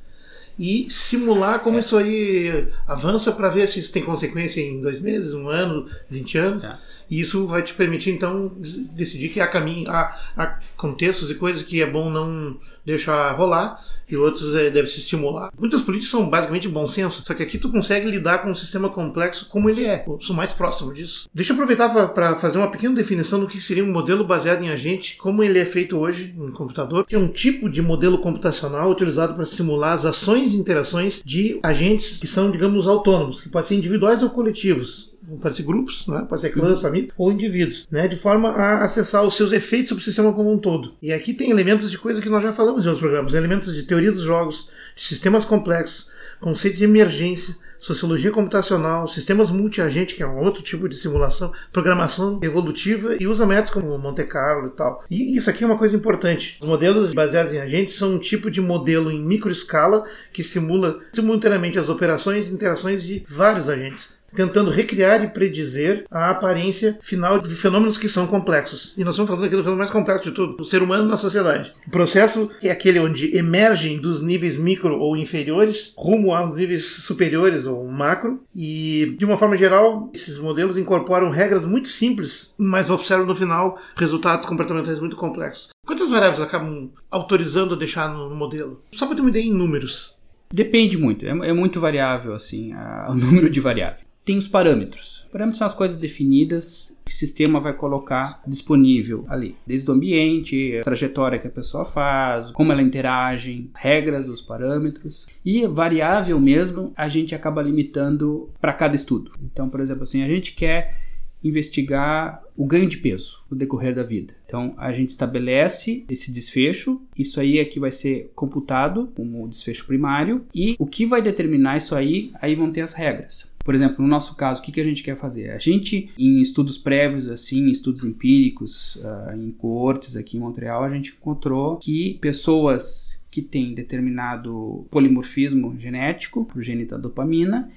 e 0.60 0.88
simular 0.90 1.60
como 1.60 1.78
isso 1.80 1.96
aí 1.98 2.68
avança 2.88 3.32
para 3.32 3.48
ver 3.48 3.68
se 3.68 3.80
isso 3.80 3.94
tem 3.94 4.04
consequência 4.04 4.60
em 4.60 4.82
dois 4.82 5.00
meses, 5.00 5.34
um 5.34 5.48
ano, 5.50 5.86
20 6.10 6.38
anos. 6.38 6.66
É. 6.66 6.76
E 7.10 7.20
isso 7.20 7.48
vai 7.48 7.62
te 7.62 7.74
permitir, 7.74 8.12
então, 8.12 8.52
decidir 8.94 9.30
que 9.30 9.40
há 9.40 9.48
caminho, 9.48 9.90
há, 9.90 10.16
há 10.36 10.60
contextos 10.76 11.32
e 11.32 11.36
coisas 11.36 11.64
que 11.64 11.82
é 11.82 11.86
bom 11.86 12.10
não 12.10 12.58
deixar 12.88 13.34
rolar 13.34 13.84
e 14.10 14.16
outros 14.16 14.56
é, 14.56 14.70
deve 14.70 14.88
se 14.88 15.00
estimular. 15.00 15.52
Muitas 15.60 15.82
políticas 15.82 16.10
são 16.10 16.30
basicamente 16.30 16.70
bom 16.70 16.88
senso, 16.88 17.22
só 17.26 17.34
que 17.34 17.44
aqui 17.44 17.58
tu 17.58 17.70
consegue 17.70 18.10
lidar 18.10 18.42
com 18.42 18.50
um 18.50 18.56
sistema 18.56 18.88
complexo 18.88 19.50
como 19.50 19.70
ele 19.70 19.86
é. 19.86 20.06
Eu 20.08 20.22
sou 20.22 20.34
mais 20.34 20.54
próximo 20.54 20.94
disso. 20.94 21.30
Deixa 21.34 21.52
eu 21.52 21.56
aproveitar 21.56 21.90
para 22.14 22.38
fazer 22.38 22.58
uma 22.58 22.72
pequena 22.72 22.96
definição 22.96 23.42
do 23.42 23.48
que 23.48 23.60
seria 23.60 23.84
um 23.84 23.92
modelo 23.92 24.24
baseado 24.24 24.64
em 24.64 24.70
agente, 24.70 25.18
como 25.18 25.44
ele 25.44 25.60
é 25.60 25.66
feito 25.66 25.98
hoje 25.98 26.34
no 26.38 26.54
computador. 26.54 27.06
É 27.12 27.18
um 27.18 27.28
tipo 27.28 27.70
de 27.70 27.82
modelo 27.82 28.20
computacional 28.20 28.90
utilizado 28.90 29.34
para 29.34 29.44
simular 29.44 29.92
as 29.92 30.06
ações 30.06 30.54
e 30.54 30.58
interações 30.58 31.22
de 31.26 31.60
agentes 31.62 32.18
que 32.20 32.28
são, 32.28 32.50
digamos, 32.50 32.88
autônomos, 32.88 33.42
que 33.42 33.50
podem 33.50 33.68
ser 33.68 33.76
individuais 33.76 34.24
ou 34.24 34.30
coletivos. 34.30 35.17
Pode 35.42 35.56
ser 35.56 35.64
grupos, 35.64 36.08
né? 36.08 36.26
pode 36.28 36.40
ser 36.42 36.50
clãs, 36.52 36.82
famílias 36.82 37.12
ou 37.18 37.32
indivíduos, 37.32 37.88
né? 37.92 38.08
de 38.08 38.16
forma 38.16 38.50
a 38.50 38.84
acessar 38.84 39.24
os 39.24 39.36
seus 39.36 39.52
efeitos 39.52 39.90
sobre 39.90 40.02
o 40.02 40.06
sistema 40.06 40.32
como 40.32 40.52
um 40.52 40.58
todo. 40.58 40.94
E 41.02 41.12
aqui 41.12 41.34
tem 41.34 41.52
elementos 41.52 41.92
de 41.92 41.98
coisa 41.98 42.22
que 42.22 42.30
nós 42.30 42.42
já 42.42 42.54
falamos 42.54 42.86
em 42.86 42.88
outros 42.88 43.02
programas, 43.02 43.34
elementos 43.34 43.74
de 43.74 43.84
teoria 43.84 44.12
dos 44.12 44.24
jogos, 44.24 44.70
de 44.96 45.04
sistemas 45.04 45.44
complexos, 45.44 46.10
conceito 46.40 46.78
de 46.78 46.86
emergência, 46.86 47.56
sociologia 47.80 48.32
computacional, 48.32 49.08
sistemas 49.08 49.52
multiagente, 49.52 50.16
que 50.16 50.24
é 50.24 50.28
um 50.28 50.40
outro 50.40 50.64
tipo 50.64 50.90
de 50.90 50.96
simulação, 50.96 51.52
programação 51.72 52.40
evolutiva 52.42 53.16
e 53.20 53.28
usa 53.28 53.46
métodos 53.46 53.72
como 53.72 53.98
Monte 53.98 54.24
Carlo 54.24 54.68
e 54.68 54.72
tal. 54.72 55.04
E 55.10 55.38
isso 55.38 55.50
aqui 55.50 55.64
é 55.64 55.68
uma 55.68 55.78
coisa 55.78 55.96
importante. 55.96 56.58
Os 56.62 56.68
modelos 56.68 57.14
baseados 57.14 57.54
em 57.54 57.60
agentes 57.60 57.96
são 57.96 58.14
um 58.14 58.20
tipo 58.20 58.50
de 58.50 58.62
modelo 58.62 59.12
em 59.12 59.24
microescala 59.24 60.04
que 60.34 60.44
simula 60.44 61.00
simultaneamente 61.14 61.80
as 61.80 61.90
operações 61.90 62.50
e 62.50 62.54
interações 62.54 63.04
de 63.04 63.24
vários 63.28 63.70
agentes 63.70 64.17
tentando 64.34 64.70
recriar 64.72 65.24
e 65.24 65.28
predizer 65.28 66.06
a 66.12 66.30
aparência 66.30 66.98
final 67.02 67.40
de 67.40 67.54
fenômenos 67.56 67.98
que 67.98 68.10
são 68.10 68.28
complexos. 68.28 68.94
E 68.98 69.04
nós 69.04 69.16
estamos 69.16 69.30
falando 69.30 69.46
aqui 69.46 69.56
do 69.56 69.62
fenômeno 69.64 69.80
mais 69.80 69.92
complexo 69.92 70.26
de 70.26 70.32
tudo, 70.32 70.56
o 70.60 70.66
ser 70.66 70.82
humano 70.82 71.06
na 71.08 71.18
sociedade. 71.18 71.72
O 71.88 71.92
processo 71.92 72.50
é 72.62 72.70
aquele 72.70 73.00
onde 73.00 73.36
emergem 73.36 73.98
dos 74.00 74.22
níveis 74.22 74.58
micro 74.58 74.98
ou 75.00 75.16
inferiores 75.18 75.94
rumo 75.98 76.34
aos 76.34 76.56
níveis 76.56 76.86
superiores 76.86 77.66
ou 77.66 77.88
macro, 77.88 78.42
e 78.56 79.16
de 79.18 79.26
uma 79.26 79.38
forma 79.38 79.58
geral, 79.58 80.10
esses 80.14 80.40
modelos 80.40 80.78
incorporam 80.78 81.30
regras 81.30 81.66
muito 81.66 81.90
simples, 81.90 82.54
mas 82.58 82.90
observam 82.90 83.26
no 83.26 83.36
final 83.36 83.80
resultados 83.96 84.46
comportamentais 84.46 85.00
muito 85.00 85.16
complexos. 85.16 85.70
Quantas 85.86 86.10
variáveis 86.10 86.42
acabam 86.42 86.90
autorizando 87.10 87.74
a 87.74 87.78
deixar 87.78 88.10
no 88.14 88.36
modelo? 88.36 88.82
Só 88.94 89.06
para 89.06 89.16
ter 89.16 89.22
uma 89.22 89.30
ideia 89.30 89.46
em 89.46 89.54
números. 89.54 90.16
Depende 90.52 90.98
muito, 90.98 91.26
é, 91.26 91.30
é 91.30 91.54
muito 91.54 91.80
variável 91.80 92.34
assim 92.34 92.72
a- 92.74 93.08
o 93.10 93.16
número 93.16 93.50
de 93.50 93.60
variáveis. 93.60 94.07
Tem 94.28 94.38
os 94.38 94.46
parâmetros. 94.46 95.26
Parâmetros 95.32 95.58
são 95.58 95.66
as 95.66 95.74
coisas 95.74 95.98
definidas 95.98 97.00
que 97.06 97.14
o 97.14 97.16
sistema 97.16 97.62
vai 97.62 97.72
colocar 97.72 98.42
disponível 98.46 99.24
ali, 99.30 99.56
desde 99.66 99.90
o 99.90 99.94
ambiente, 99.94 100.78
a 100.80 100.82
trajetória 100.82 101.40
que 101.40 101.48
a 101.48 101.50
pessoa 101.50 101.86
faz, 101.86 102.52
como 102.52 102.74
ela 102.74 102.82
interage, 102.82 103.72
regras 103.74 104.28
dos 104.28 104.42
parâmetros. 104.42 105.28
E 105.46 105.66
variável 105.66 106.38
mesmo, 106.42 106.92
a 106.98 107.08
gente 107.08 107.34
acaba 107.34 107.62
limitando 107.62 108.50
para 108.60 108.74
cada 108.74 108.98
estudo. 108.98 109.32
Então, 109.42 109.70
por 109.70 109.80
exemplo, 109.80 110.04
assim, 110.04 110.22
a 110.22 110.28
gente 110.28 110.54
quer 110.54 110.98
investigar 111.42 112.44
o 112.56 112.66
ganho 112.66 112.90
de 112.90 112.98
peso 112.98 113.44
no 113.50 113.56
decorrer 113.56 113.96
da 113.96 114.04
vida. 114.04 114.34
Então 114.46 114.74
a 114.78 114.92
gente 114.92 115.12
estabelece 115.12 116.04
esse 116.10 116.34
desfecho, 116.34 117.02
isso 117.18 117.40
aí 117.40 117.60
é 117.60 117.66
que 117.66 117.80
vai 117.80 117.92
ser 117.92 118.32
computado 118.36 119.10
como 119.16 119.48
desfecho 119.48 119.86
primário 119.86 120.46
e 120.54 120.76
o 120.80 120.86
que 120.86 121.06
vai 121.06 121.22
determinar 121.22 121.78
isso 121.78 121.96
aí, 121.96 122.32
aí 122.42 122.56
vão 122.56 122.72
ter 122.72 122.82
as 122.82 122.94
regras. 122.94 123.56
Por 123.68 123.76
exemplo, 123.76 124.02
no 124.02 124.08
nosso 124.08 124.34
caso, 124.38 124.62
o 124.62 124.64
que, 124.64 124.72
que 124.72 124.80
a 124.80 124.84
gente 124.86 125.04
quer 125.04 125.18
fazer? 125.18 125.50
A 125.50 125.58
gente, 125.58 126.10
em 126.18 126.40
estudos 126.40 126.78
prévios, 126.78 127.28
assim, 127.28 127.68
estudos 127.68 128.06
empíricos, 128.06 128.98
ah, 129.04 129.34
em 129.36 129.52
coortes 129.52 130.16
aqui 130.16 130.38
em 130.38 130.40
Montreal, 130.40 130.86
a 130.86 130.90
gente 130.90 131.12
encontrou 131.12 131.76
que 131.76 132.18
pessoas 132.22 133.28
que 133.30 133.42
têm 133.42 133.74
determinado 133.74 134.88
polimorfismo 134.90 135.78
genético, 135.78 136.46
pro 136.46 136.62
gene 136.62 136.86
da 136.86 136.96
dopamina, 136.96 137.70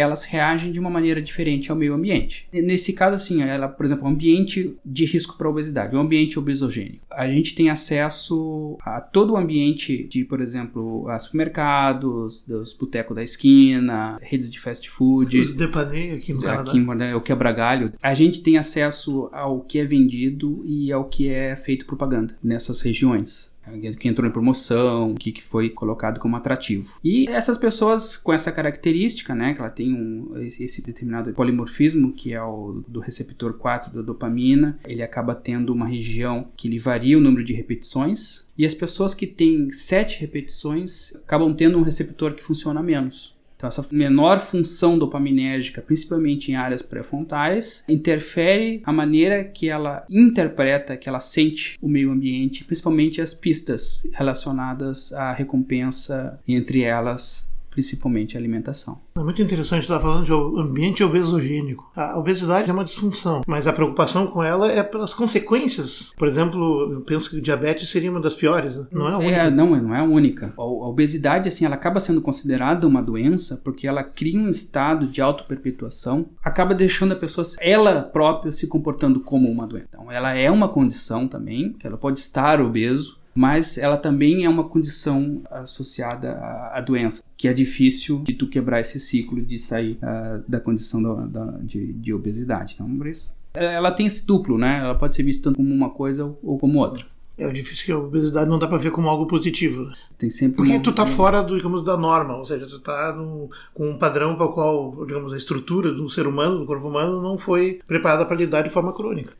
elas 0.00 0.24
reagem 0.24 0.72
de 0.72 0.80
uma 0.80 0.90
maneira 0.90 1.22
diferente 1.22 1.70
ao 1.70 1.76
meio 1.76 1.94
ambiente. 1.94 2.48
Nesse 2.52 2.92
caso, 2.92 3.14
assim, 3.14 3.42
ela, 3.42 3.68
por 3.68 3.86
exemplo, 3.86 4.04
um 4.04 4.10
ambiente 4.10 4.74
de 4.84 5.04
risco 5.04 5.38
para 5.38 5.48
obesidade, 5.48 5.94
um 5.94 6.00
ambiente 6.00 6.38
obesogênico. 6.38 7.04
A 7.10 7.28
gente 7.28 7.54
tem 7.54 7.70
acesso 7.70 8.76
a 8.82 9.00
todo 9.00 9.34
o 9.34 9.36
ambiente 9.36 10.04
de, 10.04 10.24
por 10.24 10.40
exemplo, 10.40 11.08
a 11.08 11.18
supermercados, 11.18 12.44
dos 12.46 12.72
botecos 12.72 13.14
da 13.14 13.22
esquina, 13.22 14.18
redes 14.20 14.50
de 14.50 14.58
fast 14.58 14.88
food. 14.90 15.38
Os 15.38 15.54
depanei 15.54 16.12
aqui 16.12 16.32
no 16.32 16.40
Canadá. 16.40 16.60
Aqui 16.62 16.78
em 16.78 16.84
Montreal, 16.84 17.10
é 17.10 17.16
o 17.16 17.20
quebra-galho. 17.20 17.92
A 18.02 18.14
gente 18.14 18.42
tem 18.42 18.56
acesso 18.58 19.28
ao 19.32 19.60
que 19.60 19.78
é 19.78 19.84
vendido 19.84 20.62
e 20.66 20.92
ao 20.92 21.04
que 21.04 21.28
é 21.28 21.54
feito 21.54 21.86
propaganda 21.86 22.36
nessas 22.42 22.80
regiões 22.80 23.53
que 23.98 24.08
entrou 24.08 24.28
em 24.28 24.32
promoção, 24.32 25.12
o 25.12 25.14
que 25.14 25.32
que 25.32 25.42
foi 25.42 25.70
colocado 25.70 26.20
como 26.20 26.36
atrativo. 26.36 26.98
E 27.02 27.28
essas 27.28 27.58
pessoas 27.58 28.16
com 28.16 28.32
essa 28.32 28.52
característica, 28.52 29.34
né, 29.34 29.54
que 29.54 29.60
ela 29.60 29.70
tem 29.70 29.92
um, 29.92 30.32
esse 30.36 30.84
determinado 30.84 31.32
polimorfismo, 31.32 32.12
que 32.12 32.32
é 32.32 32.42
o 32.42 32.82
do 32.86 33.00
receptor 33.00 33.54
4 33.54 33.92
da 33.92 34.02
dopamina, 34.02 34.78
ele 34.86 35.02
acaba 35.02 35.34
tendo 35.34 35.72
uma 35.72 35.86
região 35.86 36.48
que 36.56 36.68
lhe 36.68 36.78
varia 36.78 37.18
o 37.18 37.20
número 37.20 37.44
de 37.44 37.52
repetições, 37.52 38.44
e 38.56 38.64
as 38.64 38.74
pessoas 38.74 39.14
que 39.14 39.26
têm 39.26 39.70
7 39.70 40.20
repetições 40.20 41.14
acabam 41.16 41.52
tendo 41.54 41.78
um 41.78 41.82
receptor 41.82 42.34
que 42.34 42.42
funciona 42.42 42.82
menos. 42.82 43.33
Então, 43.56 43.68
essa 43.68 43.86
menor 43.92 44.40
função 44.40 44.98
dopaminérgica, 44.98 45.80
principalmente 45.80 46.50
em 46.50 46.56
áreas 46.56 46.82
pré-frontais, 46.82 47.84
interfere 47.88 48.82
a 48.84 48.92
maneira 48.92 49.44
que 49.44 49.68
ela 49.68 50.04
interpreta, 50.10 50.96
que 50.96 51.08
ela 51.08 51.20
sente 51.20 51.78
o 51.80 51.88
meio 51.88 52.10
ambiente, 52.10 52.64
principalmente 52.64 53.20
as 53.20 53.34
pistas 53.34 54.06
relacionadas 54.12 55.12
à 55.12 55.32
recompensa, 55.32 56.38
entre 56.46 56.82
elas, 56.82 57.48
principalmente 57.74 58.36
a 58.36 58.40
alimentação. 58.40 59.00
É 59.16 59.20
muito 59.20 59.42
interessante 59.42 59.82
estar 59.82 59.98
falando 59.98 60.24
de 60.24 60.32
ambiente 60.32 61.02
obesogênico. 61.02 61.90
A 61.94 62.16
obesidade 62.18 62.70
é 62.70 62.72
uma 62.72 62.84
disfunção, 62.84 63.42
mas 63.46 63.66
a 63.66 63.72
preocupação 63.72 64.28
com 64.28 64.42
ela 64.42 64.70
é 64.70 64.82
pelas 64.82 65.12
consequências. 65.12 66.12
Por 66.16 66.28
exemplo, 66.28 66.92
eu 66.92 67.00
penso 67.00 67.28
que 67.28 67.36
o 67.36 67.42
diabetes 67.42 67.90
seria 67.90 68.10
uma 68.10 68.20
das 68.20 68.34
piores, 68.34 68.76
né? 68.76 68.86
não 68.92 69.08
é 69.08 69.12
a 69.12 69.18
única. 69.18 69.36
É, 69.36 69.50
não, 69.50 69.82
não 69.82 69.94
é 69.94 69.98
a 69.98 70.04
única. 70.04 70.54
A 70.56 70.64
obesidade, 70.88 71.48
assim, 71.48 71.64
ela 71.64 71.74
acaba 71.74 72.00
sendo 72.00 72.20
considerada 72.20 72.86
uma 72.86 73.02
doença 73.02 73.60
porque 73.64 73.86
ela 73.86 74.02
cria 74.02 74.38
um 74.38 74.48
estado 74.48 75.06
de 75.06 75.20
auto-perpetuação, 75.20 76.26
acaba 76.42 76.74
deixando 76.74 77.12
a 77.12 77.16
pessoa, 77.16 77.46
ela 77.60 78.02
própria, 78.02 78.52
se 78.52 78.66
comportando 78.66 79.20
como 79.20 79.50
uma 79.50 79.66
doença. 79.66 79.88
Então, 79.88 80.10
ela 80.10 80.34
é 80.34 80.50
uma 80.50 80.68
condição 80.68 81.26
também, 81.28 81.72
que 81.72 81.86
ela 81.86 81.96
pode 81.96 82.18
estar 82.18 82.60
obeso, 82.60 83.18
mas 83.34 83.76
ela 83.76 83.96
também 83.96 84.44
é 84.44 84.48
uma 84.48 84.64
condição 84.64 85.42
associada 85.50 86.32
à, 86.32 86.78
à 86.78 86.80
doença, 86.80 87.22
que 87.36 87.48
é 87.48 87.52
difícil 87.52 88.20
de 88.20 88.32
tu 88.32 88.46
quebrar 88.46 88.80
esse 88.80 89.00
ciclo 89.00 89.42
de 89.42 89.58
sair 89.58 89.98
uh, 90.02 90.42
da 90.48 90.60
condição 90.60 91.02
da, 91.02 91.44
de, 91.60 91.92
de, 91.94 92.14
obesidade. 92.14 92.74
Então, 92.74 92.88
por 92.96 93.08
isso, 93.08 93.36
ela 93.52 93.90
tem 93.90 94.06
esse 94.06 94.24
duplo, 94.26 94.56
né? 94.56 94.78
Ela 94.78 94.94
pode 94.94 95.14
ser 95.14 95.24
vista 95.24 95.52
como 95.52 95.74
uma 95.74 95.90
coisa 95.90 96.32
ou 96.42 96.58
como 96.58 96.78
outra. 96.78 97.04
É 97.36 97.50
difícil 97.50 97.86
que 97.86 97.92
a 97.92 97.98
obesidade 97.98 98.48
não 98.48 98.58
dá 98.58 98.66
pra 98.66 98.78
ver 98.78 98.92
como 98.92 99.08
algo 99.08 99.26
positivo. 99.26 99.84
Né? 99.84 99.94
Tem 100.16 100.30
sempre 100.30 100.56
Porque 100.56 100.72
uma... 100.72 100.82
tu 100.82 100.92
tá 100.92 101.04
fora, 101.04 101.42
do, 101.42 101.56
digamos, 101.56 101.82
da 101.82 101.96
norma, 101.96 102.36
ou 102.36 102.44
seja, 102.44 102.66
tu 102.66 102.78
tá 102.78 103.12
no, 103.12 103.50
com 103.72 103.90
um 103.90 103.98
padrão 103.98 104.36
para 104.36 104.46
o 104.46 104.52
qual, 104.52 105.04
digamos, 105.04 105.32
a 105.32 105.36
estrutura 105.36 105.92
do 105.92 106.08
ser 106.08 106.26
humano, 106.26 106.60
do 106.60 106.66
corpo 106.66 106.86
humano, 106.86 107.20
não 107.20 107.36
foi 107.36 107.80
preparada 107.86 108.24
para 108.24 108.36
lidar 108.36 108.62
de 108.62 108.70
forma 108.70 108.92
crônica. 108.92 109.32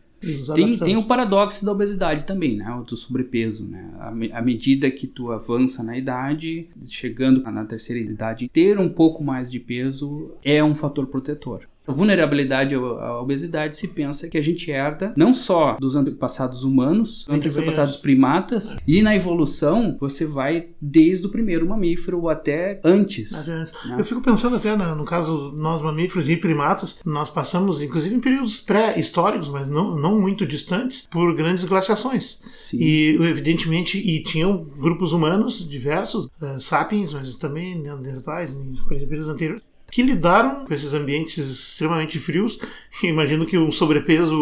Tem, 0.54 0.78
tem 0.78 0.96
o 0.96 1.04
paradoxo 1.04 1.64
da 1.64 1.72
obesidade 1.72 2.24
também, 2.24 2.56
né? 2.56 2.70
O 2.74 2.82
do 2.82 2.96
sobrepeso, 2.96 3.66
né? 3.66 3.90
À 4.32 4.40
medida 4.40 4.90
que 4.90 5.06
tu 5.06 5.30
avança 5.30 5.82
na 5.82 5.98
idade, 5.98 6.68
chegando 6.86 7.42
na 7.42 7.64
terceira 7.64 8.00
idade, 8.00 8.48
ter 8.48 8.78
um 8.78 8.88
pouco 8.88 9.22
mais 9.22 9.50
de 9.50 9.60
peso 9.60 10.32
é 10.42 10.64
um 10.64 10.74
fator 10.74 11.06
protetor. 11.06 11.68
Vulnerabilidade 11.86 12.74
à 12.74 13.20
obesidade 13.20 13.76
se 13.76 13.88
pensa 13.88 14.28
que 14.28 14.38
a 14.38 14.42
gente 14.42 14.70
herda 14.70 15.12
não 15.16 15.34
só 15.34 15.76
dos 15.78 15.96
antepassados 15.96 16.64
humanos, 16.64 17.26
antepassados 17.28 17.96
primatas, 17.96 18.76
e 18.86 19.02
na 19.02 19.14
evolução 19.14 19.96
você 20.00 20.24
vai 20.24 20.68
desde 20.80 21.26
o 21.26 21.30
primeiro 21.30 21.68
mamífero 21.68 22.20
ou 22.20 22.28
até 22.28 22.80
antes. 22.82 23.32
Né? 23.46 23.68
Eu 23.98 24.04
fico 24.04 24.20
pensando 24.20 24.56
até 24.56 24.74
no 24.74 25.04
caso 25.04 25.52
nós 25.52 25.82
mamíferos 25.82 26.28
e 26.28 26.36
primatas, 26.36 27.00
nós 27.04 27.28
passamos 27.28 27.82
inclusive 27.82 28.14
em 28.14 28.20
períodos 28.20 28.60
pré-históricos, 28.60 29.48
mas 29.48 29.68
não, 29.68 29.94
não 29.96 30.20
muito 30.20 30.46
distantes, 30.46 31.06
por 31.10 31.34
grandes 31.34 31.64
glaciações. 31.64 32.40
Sim. 32.58 32.78
E 32.80 33.16
evidentemente 33.20 33.98
e 33.98 34.22
tinham 34.22 34.64
grupos 34.78 35.12
humanos 35.12 35.68
diversos, 35.68 36.26
uh, 36.40 36.60
sapiens, 36.60 37.12
mas 37.12 37.34
também 37.36 37.78
neandertais 37.78 38.54
em 38.54 38.72
períodos 38.88 39.28
anteriores 39.28 39.73
que 39.94 40.02
lidaram 40.02 40.64
com 40.64 40.74
esses 40.74 40.92
ambientes 40.92 41.38
extremamente 41.38 42.18
frios. 42.18 42.58
Imagino 43.04 43.46
que 43.46 43.56
o 43.56 43.70
sobrepeso, 43.70 44.34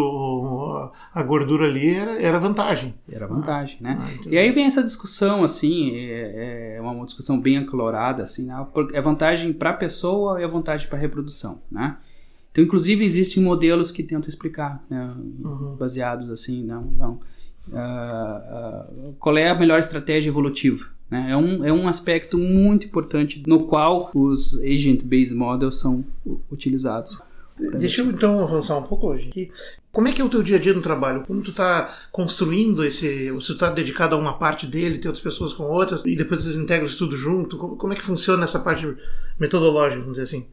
a 1.13 1.21
gordura 1.21 1.67
ali 1.67 1.93
era, 1.93 2.19
era 2.19 2.39
vantagem. 2.39 2.95
Era 3.07 3.27
vantagem, 3.27 3.77
né? 3.79 3.99
Ah, 4.01 4.27
e 4.31 4.35
aí 4.35 4.49
vem 4.49 4.65
essa 4.65 4.83
discussão, 4.83 5.43
assim, 5.43 5.95
é, 5.95 6.77
é 6.77 6.81
uma 6.81 7.05
discussão 7.05 7.39
bem 7.39 7.59
acalorada, 7.59 8.23
assim, 8.23 8.47
né? 8.47 8.65
é 8.93 8.99
vantagem 8.99 9.53
para 9.53 9.69
a 9.69 9.73
pessoa 9.73 10.31
ou 10.31 10.39
é 10.39 10.47
vantagem 10.47 10.87
para 10.87 10.97
a 10.97 11.01
reprodução, 11.01 11.61
né? 11.71 11.97
Então, 12.51 12.63
inclusive, 12.63 13.05
existem 13.05 13.43
modelos 13.43 13.91
que 13.91 14.01
tentam 14.01 14.29
explicar, 14.29 14.83
né? 14.89 15.13
Uhum. 15.15 15.77
baseados 15.77 16.31
assim, 16.31 16.63
não, 16.63 16.81
não. 16.81 17.19
Uh, 17.67 19.09
uh, 19.09 19.13
qual 19.19 19.37
é 19.37 19.49
a 19.49 19.55
melhor 19.55 19.77
estratégia 19.77 20.31
evolutiva? 20.31 20.92
Né? 21.09 21.31
É, 21.31 21.37
um, 21.37 21.65
é 21.65 21.71
um 21.71 21.87
aspecto 21.87 22.37
muito 22.37 22.87
importante 22.87 23.43
no 23.45 23.65
qual 23.65 24.11
os 24.13 24.59
agent-based 24.61 25.35
models 25.35 25.79
são 25.79 26.03
utilizados. 26.51 27.17
Deixa 27.79 28.01
eu 28.01 28.07
então 28.07 28.39
avançar 28.39 28.77
um 28.77 28.83
pouco 28.83 29.07
hoje. 29.07 29.29
Como 29.91 30.07
é 30.07 30.11
que 30.11 30.19
é 30.19 30.25
o 30.25 30.29
teu 30.29 30.41
dia 30.41 30.57
a 30.57 30.59
dia 30.59 30.73
no 30.73 30.81
trabalho? 30.81 31.21
Como 31.21 31.43
tu 31.43 31.51
está 31.51 31.93
construindo 32.11 32.83
esse... 32.83 33.29
Você 33.31 33.51
está 33.51 33.69
dedicado 33.69 34.15
a 34.15 34.17
uma 34.17 34.33
parte 34.39 34.65
dele, 34.65 34.97
tem 34.97 35.07
outras 35.07 35.23
pessoas 35.23 35.53
com 35.53 35.65
outras, 35.65 36.03
e 36.03 36.15
depois 36.15 36.41
vocês 36.41 36.55
integram 36.55 36.87
isso 36.87 36.97
tudo 36.97 37.15
junto? 37.15 37.57
Como 37.57 37.93
é 37.93 37.95
que 37.95 38.01
funciona 38.01 38.43
essa 38.43 38.59
parte 38.59 38.91
metodológica, 39.39 40.01
vamos 40.01 40.17
dizer 40.17 40.23
assim? 40.23 40.47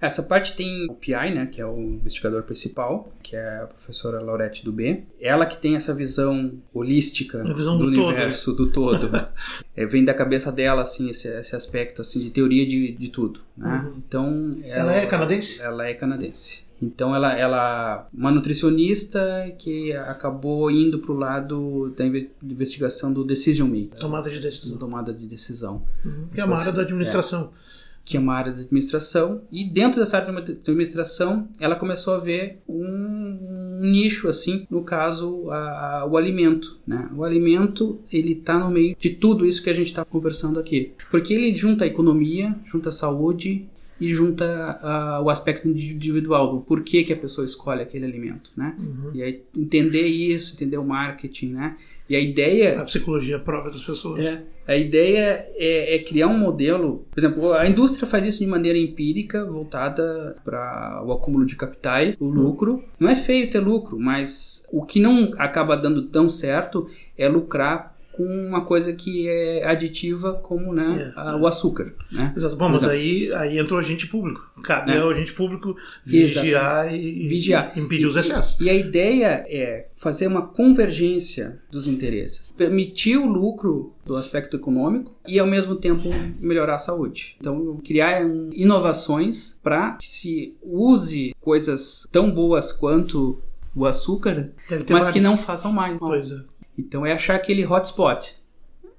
Essa 0.00 0.22
parte 0.22 0.54
tem 0.54 0.86
o 0.88 0.94
PI, 0.94 1.34
né, 1.34 1.46
que 1.46 1.60
é 1.60 1.66
o 1.66 1.78
investigador 1.78 2.42
principal, 2.42 3.12
que 3.22 3.36
é 3.36 3.62
a 3.62 3.66
professora 3.66 4.20
Laurette 4.20 4.64
Dubé. 4.64 5.02
Ela 5.20 5.46
que 5.46 5.56
tem 5.56 5.76
essa 5.76 5.94
visão 5.94 6.52
holística 6.72 7.42
visão 7.42 7.78
do, 7.78 7.90
do, 7.90 8.04
universo, 8.04 8.54
todo. 8.54 8.66
do 8.66 8.72
todo. 8.72 9.28
é, 9.74 9.86
vem 9.86 10.04
da 10.04 10.12
cabeça 10.12 10.52
dela, 10.52 10.82
assim, 10.82 11.08
esse, 11.10 11.28
esse 11.28 11.56
aspecto 11.56 12.02
assim, 12.02 12.20
de 12.20 12.30
teoria 12.30 12.66
de, 12.66 12.92
de 12.92 13.08
tudo. 13.08 13.40
Né? 13.56 13.84
Uhum. 13.84 13.94
Então, 13.98 14.50
ela, 14.64 14.92
ela 14.92 14.94
é 14.94 15.06
canadense? 15.06 15.62
Ela 15.62 15.86
é 15.86 15.94
canadense. 15.94 16.64
Então 16.82 17.14
ela, 17.14 17.32
ela 17.32 18.08
uma 18.12 18.30
nutricionista 18.30 19.52
que 19.58 19.92
acabou 19.92 20.70
indo 20.70 20.98
para 20.98 21.12
o 21.12 21.16
lado 21.16 21.94
da 21.96 22.04
investigação 22.42 23.12
do 23.12 23.24
decision 23.24 23.68
making. 23.68 23.90
Tomada 23.98 24.28
de 24.28 24.40
decisão. 24.40 24.78
Tomada 24.78 25.14
de 25.14 25.26
decisão. 25.26 25.82
Uhum. 26.04 26.28
Que 26.34 26.40
é 26.40 26.44
uma 26.44 26.58
área 26.58 26.72
da 26.72 26.82
administração. 26.82 27.52
É 27.60 27.63
que 28.04 28.16
é 28.16 28.20
uma 28.20 28.34
área 28.34 28.52
de 28.52 28.62
administração, 28.62 29.42
e 29.50 29.64
dentro 29.64 30.00
dessa 30.00 30.18
área 30.18 30.42
de 30.42 30.52
administração, 30.52 31.48
ela 31.58 31.74
começou 31.74 32.14
a 32.14 32.18
ver 32.18 32.58
um, 32.68 33.74
nicho, 33.80 34.28
assim, 34.28 34.66
no 34.70 34.82
caso, 34.82 35.50
a, 35.50 36.00
a, 36.00 36.06
o 36.06 36.16
alimento. 36.16 36.78
Né? 36.86 37.08
O 37.16 37.24
alimento, 37.24 38.00
ele 38.12 38.32
está 38.32 38.58
no 38.58 38.70
meio 38.70 38.96
de 38.98 39.10
tudo 39.10 39.46
isso 39.46 39.62
que 39.62 39.70
a 39.70 39.74
gente 39.74 39.86
está 39.86 40.04
conversando 40.04 40.58
aqui. 40.58 40.92
Porque 41.10 41.32
ele 41.32 41.56
junta 41.56 41.84
a 41.84 41.86
economia, 41.86 42.54
junta 42.64 42.88
a 42.88 42.92
saúde 42.92 43.66
e 44.00 44.12
junta 44.12 44.80
uh, 44.82 45.22
o 45.22 45.30
aspecto 45.30 45.68
individual 45.68 46.52
do 46.52 46.60
porquê 46.60 47.04
que 47.04 47.12
a 47.12 47.16
pessoa 47.16 47.44
escolhe 47.44 47.80
aquele 47.80 48.04
alimento, 48.04 48.50
né? 48.56 48.74
Uhum. 48.78 49.10
E 49.14 49.22
aí 49.22 49.42
entender 49.56 50.06
isso, 50.06 50.54
entender 50.54 50.76
o 50.76 50.84
marketing, 50.84 51.52
né? 51.52 51.76
E 52.08 52.14
a 52.14 52.20
ideia... 52.20 52.80
A 52.80 52.84
psicologia 52.84 53.38
própria 53.38 53.72
das 53.72 53.82
pessoas. 53.82 54.20
É, 54.20 54.42
a 54.66 54.76
ideia 54.76 55.46
é, 55.56 55.96
é, 55.96 55.98
criar 56.00 56.28
um 56.28 56.38
modelo... 56.38 57.06
Por 57.10 57.18
exemplo, 57.18 57.52
a 57.52 57.66
indústria 57.66 58.06
faz 58.06 58.26
isso 58.26 58.40
de 58.40 58.46
maneira 58.46 58.78
empírica, 58.78 59.44
voltada 59.44 60.36
para 60.44 61.02
o 61.06 61.12
acúmulo 61.12 61.46
de 61.46 61.56
capitais, 61.56 62.16
o 62.20 62.26
lucro. 62.26 62.74
Uhum. 62.74 62.82
Não 63.00 63.08
é 63.08 63.14
feio 63.14 63.48
ter 63.48 63.60
lucro, 63.60 63.98
mas 63.98 64.66
o 64.70 64.84
que 64.84 65.00
não 65.00 65.30
acaba 65.38 65.76
dando 65.76 66.02
tão 66.02 66.28
certo 66.28 66.88
é 67.16 67.28
lucrar 67.28 67.93
com 68.16 68.24
uma 68.24 68.64
coisa 68.64 68.92
que 68.92 69.28
é 69.28 69.66
aditiva 69.66 70.34
como 70.34 70.72
né, 70.72 71.12
é, 71.16 71.20
a, 71.20 71.36
o 71.36 71.46
açúcar. 71.46 71.92
Né? 72.10 72.32
Exato. 72.36 72.56
Bom, 72.56 72.68
mas 72.68 72.84
aí, 72.84 73.32
aí 73.34 73.58
entrou 73.58 73.78
o 73.78 73.82
agente 73.82 74.06
público. 74.06 74.50
Cabe 74.62 74.92
é. 74.92 74.98
ao 74.98 75.10
agente 75.10 75.32
público 75.32 75.76
vigiar 76.04 76.94
e, 76.94 77.28
vigiar. 77.28 77.72
e 77.76 77.80
impedir 77.80 78.04
e, 78.04 78.06
os 78.06 78.16
excessos. 78.16 78.60
E, 78.60 78.64
e, 78.64 78.70
a 78.70 78.74
ideia 78.74 79.44
é 79.48 79.88
fazer 79.96 80.26
uma 80.26 80.42
convergência 80.42 81.60
dos 81.70 81.86
interesses. 81.88 82.52
Permitir 82.52 83.16
o 83.16 83.26
lucro 83.26 83.92
do 84.06 84.16
aspecto 84.16 84.56
econômico 84.56 85.12
e 85.26 85.38
ao 85.38 85.46
mesmo 85.46 85.76
tempo 85.76 86.08
melhorar 86.40 86.76
a 86.76 86.78
saúde. 86.78 87.36
Então, 87.40 87.76
criar 87.84 88.22
inovações 88.52 89.58
para 89.62 89.92
que 89.92 90.06
se 90.06 90.54
use 90.62 91.34
coisas 91.40 92.06
tão 92.12 92.30
boas 92.30 92.72
quanto 92.72 93.42
o 93.74 93.84
açúcar, 93.86 94.52
mas 94.70 94.84
vários. 94.86 95.10
que 95.10 95.20
não 95.20 95.36
façam 95.36 95.72
mais. 95.72 95.98
Pois 95.98 96.30
é. 96.30 96.38
Então 96.78 97.04
é 97.04 97.12
achar 97.12 97.36
aquele 97.36 97.64
hotspot. 97.64 98.36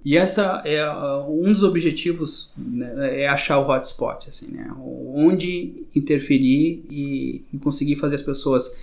E 0.04 0.16
essa 0.16 0.62
é 0.64 0.88
uh, 0.88 1.28
um 1.30 1.52
dos 1.52 1.64
objetivos 1.64 2.52
né, 2.56 3.24
é 3.24 3.28
achar 3.28 3.58
o 3.58 3.68
hotspot, 3.68 4.30
assim, 4.30 4.52
né? 4.52 4.72
Onde 4.80 5.84
interferir 5.96 6.86
e, 6.90 7.44
e, 7.52 7.58
conseguir 7.58 7.96
fazer 7.96 8.16
as 8.16 8.22
pessoas 8.22 8.78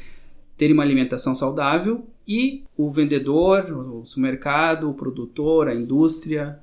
terem 0.57 0.75
uma 0.75 0.83
alimentação 0.83 1.35
saudável 1.35 2.05
e 2.27 2.65
o 2.77 2.91
vendedor, 2.91 3.71
o 3.71 4.05
supermercado, 4.05 4.91
o 4.91 4.95
produtor, 4.95 5.69
a 5.69 5.75
indústria 5.75 6.59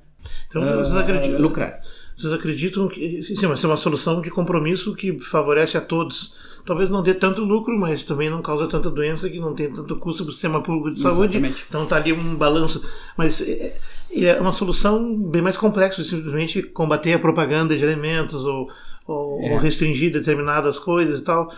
então, 0.48 0.62
uh, 0.62 0.84
vocês 0.84 0.96
acreditam, 0.96 1.40
lucrar. 1.40 1.80
Vocês 2.14 2.32
acreditam 2.32 2.88
que 2.88 3.22
sim, 3.22 3.46
mas 3.46 3.62
é 3.62 3.66
uma 3.66 3.76
solução 3.76 4.20
de 4.20 4.30
compromisso 4.30 4.94
que 4.94 5.18
favorece 5.18 5.76
a 5.76 5.80
todos? 5.80 6.36
Talvez 6.64 6.90
não 6.90 7.02
dê 7.02 7.14
tanto 7.14 7.44
lucro, 7.44 7.78
mas 7.78 8.04
também 8.04 8.30
não 8.30 8.42
causa 8.42 8.68
tanta 8.68 8.90
doença 8.90 9.28
que 9.28 9.38
não 9.38 9.54
tem 9.54 9.72
tanto 9.72 9.96
custo 9.96 10.24
para 10.24 10.30
o 10.30 10.32
sistema 10.32 10.62
público 10.62 10.90
de 10.90 11.00
saúde. 11.00 11.36
Exatamente. 11.36 11.64
Então 11.68 11.86
tá 11.86 11.96
ali 11.96 12.12
um 12.12 12.36
balanço. 12.36 12.84
Mas 13.16 13.40
é, 13.40 13.72
é 14.16 14.40
uma 14.40 14.52
solução 14.52 15.16
bem 15.16 15.42
mais 15.42 15.56
complexa 15.56 16.02
simplesmente 16.02 16.62
combater 16.62 17.14
a 17.14 17.18
propaganda 17.18 17.76
de 17.76 17.84
alimentos 17.84 18.44
ou, 18.44 18.70
ou, 19.06 19.40
é. 19.42 19.52
ou 19.52 19.58
restringir 19.58 20.12
determinadas 20.12 20.78
coisas 20.78 21.20
e 21.20 21.24
tal. 21.24 21.52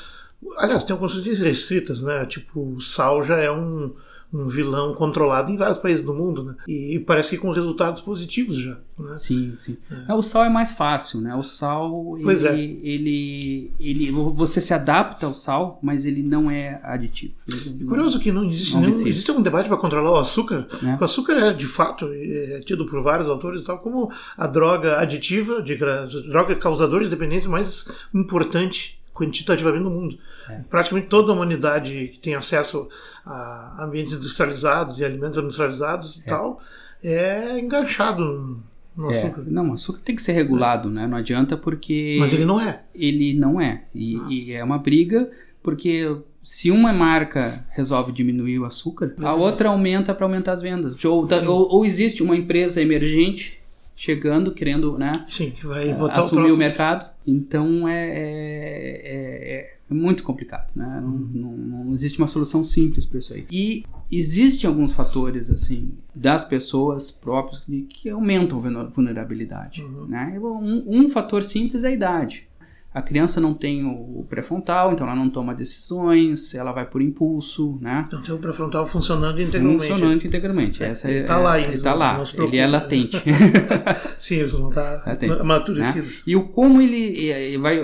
Aliás, 0.58 0.84
tem 0.84 0.92
algumas 0.92 1.12
coisas 1.12 1.38
restritas, 1.38 2.02
né? 2.02 2.26
Tipo, 2.26 2.80
sal 2.80 3.22
já 3.22 3.38
é 3.38 3.50
um 3.50 3.94
um 4.33 4.49
vilão 4.49 4.95
controlado 4.95 5.51
em 5.51 5.57
vários 5.57 5.77
países 5.77 6.05
do 6.05 6.14
mundo, 6.14 6.42
né? 6.42 6.55
E, 6.66 6.99
parece 7.01 7.31
que 7.31 7.37
com 7.37 7.51
resultados 7.51 8.01
positivos 8.01 8.57
já. 8.57 8.79
Né? 8.99 9.14
Sim, 9.16 9.55
sim. 9.59 9.77
É. 10.09 10.14
O 10.14 10.23
sal 10.23 10.45
é 10.45 10.49
mais 10.49 10.73
fácil, 10.73 11.21
né? 11.21 11.35
O 11.35 11.42
sal, 11.42 12.16
ele, 12.18 12.47
é. 12.47 12.59
ele, 12.59 13.73
ele, 13.79 14.11
você 14.11 14.61
se 14.61 14.73
adapta 14.73 15.27
ao 15.27 15.35
sal, 15.35 15.79
mas 15.83 16.07
ele 16.07 16.23
não 16.23 16.51
é 16.51 16.81
aditivo. 16.83 17.35
É 17.47 17.85
curioso 17.85 18.18
que 18.18 18.33
não 18.33 18.45
existe 18.45 18.75
não 18.75 18.83
nenhum, 18.83 18.92
existe 18.92 19.31
um 19.31 19.42
debate 19.42 19.68
para 19.68 19.77
controlar 19.77 20.12
o 20.12 20.16
açúcar. 20.16 20.66
É. 20.83 20.97
O 20.99 21.05
açúcar 21.05 21.35
é 21.35 21.53
de 21.53 21.66
fato 21.66 22.09
é 22.11 22.61
tido 22.61 22.87
por 22.87 23.03
vários 23.03 23.29
autores 23.29 23.64
tal 23.64 23.79
como 23.79 24.11
a 24.37 24.47
droga 24.47 24.99
aditiva, 24.99 25.61
de, 25.61 25.77
droga 25.77 26.57
causadora 26.57 27.05
de 27.05 27.11
dependência 27.11 27.51
mais 27.51 27.88
importante 28.14 29.01
quantitativamente 29.14 29.85
no 29.85 29.90
mundo. 29.90 30.18
É. 30.48 30.61
Praticamente 30.68 31.09
toda 31.09 31.33
a 31.33 31.35
humanidade 31.35 32.09
que 32.12 32.18
tem 32.18 32.35
acesso 32.35 32.88
a 33.25 33.85
ambientes 33.85 34.12
industrializados 34.12 35.01
e 35.01 35.05
alimentos 35.05 35.38
industrializados 35.38 36.16
e 36.16 36.20
é. 36.20 36.25
tal 36.25 36.61
é 37.03 37.59
enganchado 37.59 38.61
no 38.96 39.11
é. 39.11 39.18
açúcar. 39.18 39.44
Não, 39.46 39.70
o 39.70 39.72
açúcar 39.72 40.01
tem 40.05 40.14
que 40.14 40.22
ser 40.22 40.33
regulado, 40.33 40.88
né? 40.90 41.07
Não 41.07 41.16
adianta 41.16 41.57
porque. 41.57 42.16
Mas 42.20 42.33
ele 42.33 42.44
não 42.44 42.61
é. 42.61 42.83
Ele 42.94 43.35
não 43.35 43.61
é. 43.61 43.85
E, 43.94 44.16
ah. 44.16 44.27
e 44.31 44.53
é 44.53 44.62
uma 44.62 44.79
briga 44.79 45.31
porque 45.62 46.16
se 46.42 46.70
uma 46.70 46.92
marca 46.92 47.64
resolve 47.70 48.12
diminuir 48.12 48.59
o 48.59 48.64
açúcar, 48.64 49.14
a 49.22 49.33
outra 49.33 49.68
aumenta 49.68 50.12
para 50.12 50.27
aumentar 50.27 50.53
as 50.53 50.62
vendas. 50.62 51.03
Ou, 51.05 51.27
tá, 51.27 51.38
ou, 51.48 51.70
ou, 51.70 51.85
existe 51.85 52.22
uma 52.22 52.37
empresa 52.37 52.83
emergente 52.83 53.61
chegando, 54.02 54.50
querendo 54.50 54.98
né, 54.98 55.24
Sim, 55.28 55.52
vai 55.62 55.90
é, 55.90 55.92
assumir 55.92 56.50
o, 56.50 56.54
o 56.56 56.58
mercado. 56.58 57.08
Então 57.24 57.86
é, 57.86 58.08
é, 58.08 59.00
é, 59.04 59.74
é 59.88 59.94
muito 59.94 60.24
complicado. 60.24 60.72
Né? 60.74 61.00
Não, 61.00 61.10
não, 61.12 61.56
não, 61.56 61.94
existe 61.94 62.18
uma 62.18 62.26
solução 62.26 62.64
simples 62.64 63.06
para 63.06 63.20
isso 63.20 63.32
aí. 63.32 63.46
E 63.48 63.84
existem 64.10 64.66
alguns 64.66 64.92
fatores 64.92 65.50
assim 65.50 65.92
das 66.12 66.44
pessoas 66.44 67.12
próprias 67.12 67.62
que 67.88 68.10
aumentam 68.10 68.58
a 68.58 68.84
vulnerabilidade. 68.86 69.82
Uhum. 69.82 70.06
Né? 70.06 70.36
Um, 70.40 71.04
um 71.04 71.08
fator 71.08 71.44
simples 71.44 71.84
é 71.84 71.88
a 71.88 71.92
idade. 71.92 72.48
A 72.94 73.00
criança 73.00 73.40
não 73.40 73.55
tem 73.55 73.87
o 73.87 74.26
pré-frontal, 74.28 74.92
então 74.92 75.07
ela 75.07 75.16
não 75.16 75.31
toma 75.31 75.55
decisões, 75.55 76.55
ela 76.55 76.72
vai 76.72 76.85
por 76.85 77.00
impulso, 77.00 77.78
né? 77.81 78.05
Então 78.07 78.20
tem 78.20 78.35
o 78.35 78.38
pré-frontal 78.38 78.87
funcionando 78.87 79.40
integralmente. 79.40 79.88
Funcionando 79.88 80.26
integralmente. 80.26 80.85
Essa 80.85 81.11
ele 81.11 81.20
está 81.20 81.38
é, 81.38 81.42
lá 81.42 81.52
ainda. 81.52 81.68
Ele 81.68 81.76
está 81.76 81.94
lá. 81.94 82.22
Ele 82.35 82.57
é 82.59 82.66
latente. 82.66 83.16
Sim, 84.20 84.35
ele 84.37 84.52
não 84.52 84.68
está 84.70 85.02
amadurecido. 85.40 86.07
Né? 86.07 86.12
E 86.26 86.37
o 86.37 86.48
como 86.48 86.83
ele, 86.83 87.31
ele 87.31 87.57
vai, 87.57 87.83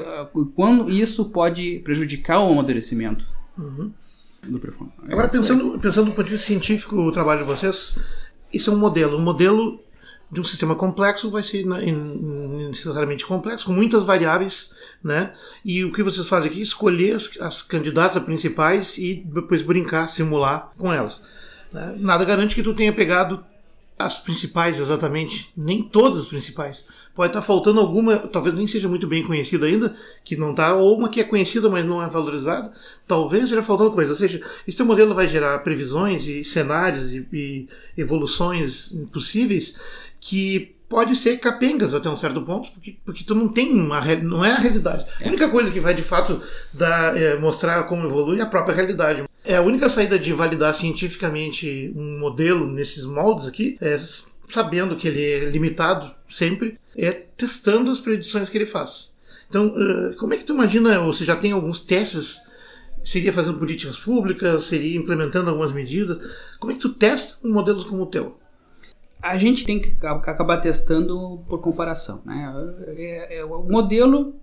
quando 0.55 0.90
isso 0.90 1.31
pode 1.31 1.79
prejudicar 1.79 2.40
o 2.40 2.53
amadurecimento 2.53 3.27
uhum. 3.57 3.90
do 4.47 4.59
pré-frontal. 4.59 5.07
Agora 5.11 5.29
pensando, 5.29 5.79
pensando 5.79 6.11
do 6.11 6.12
ponto 6.12 6.27
de 6.27 6.33
vista 6.33 6.49
científico, 6.49 6.97
o 6.97 7.11
trabalho 7.11 7.40
de 7.40 7.47
vocês, 7.47 7.99
isso 8.53 8.71
é 8.71 8.75
um 8.75 8.79
modelo, 8.79 9.16
um 9.16 9.23
modelo 9.23 9.81
de 10.31 10.40
um 10.40 10.44
sistema 10.44 10.75
complexo 10.75 11.31
vai 11.31 11.42
ser 11.42 11.64
necessariamente 11.66 13.27
complexo, 13.27 13.64
com 13.66 13.73
muitas 13.73 14.03
variáveis, 14.03 14.75
né? 15.03 15.33
E 15.65 15.85
o 15.85 15.93
que 15.93 16.03
vocês 16.03 16.29
fazem 16.29 16.51
aqui 16.51 16.61
escolher 16.61 17.15
as, 17.15 17.41
as 17.41 17.63
candidatas 17.63 18.23
principais 18.23 18.99
e 18.99 19.23
depois 19.27 19.63
brincar, 19.63 20.09
simular 20.09 20.73
com 20.77 20.93
elas. 20.93 21.23
Né? 21.73 21.97
Nada 21.99 22.25
garante 22.25 22.55
que 22.55 22.63
tu 22.63 22.75
tenha 22.75 22.93
pegado 22.93 23.45
as 23.99 24.19
principais 24.19 24.79
exatamente, 24.79 25.51
nem 25.57 25.83
todas 25.83 26.21
as 26.21 26.27
principais. 26.27 26.87
Pode 27.17 27.31
estar 27.31 27.43
faltando 27.43 27.81
alguma, 27.81 28.17
talvez 28.17 28.55
nem 28.55 28.67
seja 28.67 28.89
muito 28.89 29.09
bem 29.09 29.25
conhecida 29.25 29.67
ainda, 29.67 29.97
que 30.25 30.37
não 30.37 30.53
está, 30.53 30.77
ou 30.77 30.97
uma 30.97 31.09
que 31.09 31.21
é 31.21 31.25
conhecida, 31.25 31.69
mas 31.69 31.85
não 31.85 32.01
é 32.01 32.09
valorizada. 32.09 32.73
Talvez 33.09 33.45
esteja 33.45 33.63
faltando 33.63 33.91
coisa. 33.91 34.11
Ou 34.11 34.17
seja, 34.17 34.41
esse 34.67 34.81
modelo 34.85 35.17
vai 35.17 35.27
gerar 35.27 35.59
previsões 35.61 36.29
e 36.29 36.45
cenários 36.45 37.13
e, 37.13 37.27
e 37.33 37.69
evoluções 37.97 38.93
possíveis 39.13 39.81
que 40.21 40.78
pode 40.88 41.14
ser 41.14 41.38
capengas 41.38 41.92
até 41.92 42.09
um 42.09 42.16
certo 42.16 42.40
ponto, 42.42 42.70
porque, 42.72 42.96
porque 43.05 43.24
tu 43.24 43.35
não 43.35 43.48
tem 43.48 43.72
uma 43.72 44.01
não 44.16 44.44
é 44.44 44.53
a 44.53 44.59
realidade. 44.59 45.05
A 45.22 45.29
única 45.29 45.48
coisa 45.48 45.70
que 45.70 45.81
vai 45.81 45.94
de 45.94 46.03
fato 46.03 46.42
dar, 46.72 47.16
é, 47.16 47.38
mostrar 47.38 47.83
como 47.85 48.07
evolui 48.07 48.38
é 48.38 48.42
a 48.42 48.46
própria 48.46 48.74
realidade. 48.74 49.24
É 49.44 49.57
a 49.57 49.62
única 49.62 49.88
saída 49.88 50.18
de 50.18 50.33
validar 50.33 50.74
cientificamente 50.74 51.92
um 51.94 52.18
modelo 52.18 52.66
nesses 52.66 53.05
moldes 53.05 53.46
aqui, 53.46 53.77
é, 53.81 53.96
sabendo 54.51 54.96
que 54.96 55.09
ele 55.09 55.22
é 55.22 55.44
limitado 55.51 56.11
sempre, 56.29 56.77
é 56.96 57.12
testando 57.12 57.90
as 57.90 58.01
predições 58.01 58.48
que 58.48 58.57
ele 58.57 58.66
faz. 58.66 59.16
Então, 59.48 59.74
como 60.18 60.35
é 60.35 60.37
que 60.37 60.44
tu 60.44 60.53
imagina, 60.53 61.01
ou 61.01 61.12
você 61.12 61.24
já 61.24 61.35
tem 61.35 61.53
alguns 61.53 61.81
testes 61.81 62.48
seria 63.03 63.33
fazendo 63.33 63.59
políticas 63.59 63.96
públicas, 63.96 64.64
seria 64.64 64.96
implementando 64.96 65.48
algumas 65.48 65.72
medidas. 65.72 66.18
Como 66.59 66.72
é 66.72 66.74
que 66.74 66.81
tu 66.81 66.90
testa 66.90 67.46
um 67.46 67.53
modelo 67.53 67.85
como 67.85 68.03
o 68.03 68.07
teu? 68.07 68.38
A 69.22 69.37
gente 69.37 69.64
tem 69.64 69.81
que 69.81 69.94
acabar 70.07 70.59
testando 70.59 71.40
por 71.48 71.61
comparação. 71.61 72.22
Né? 72.24 72.52
É, 72.96 73.38
é, 73.38 73.44
o 73.44 73.62
modelo, 73.64 74.35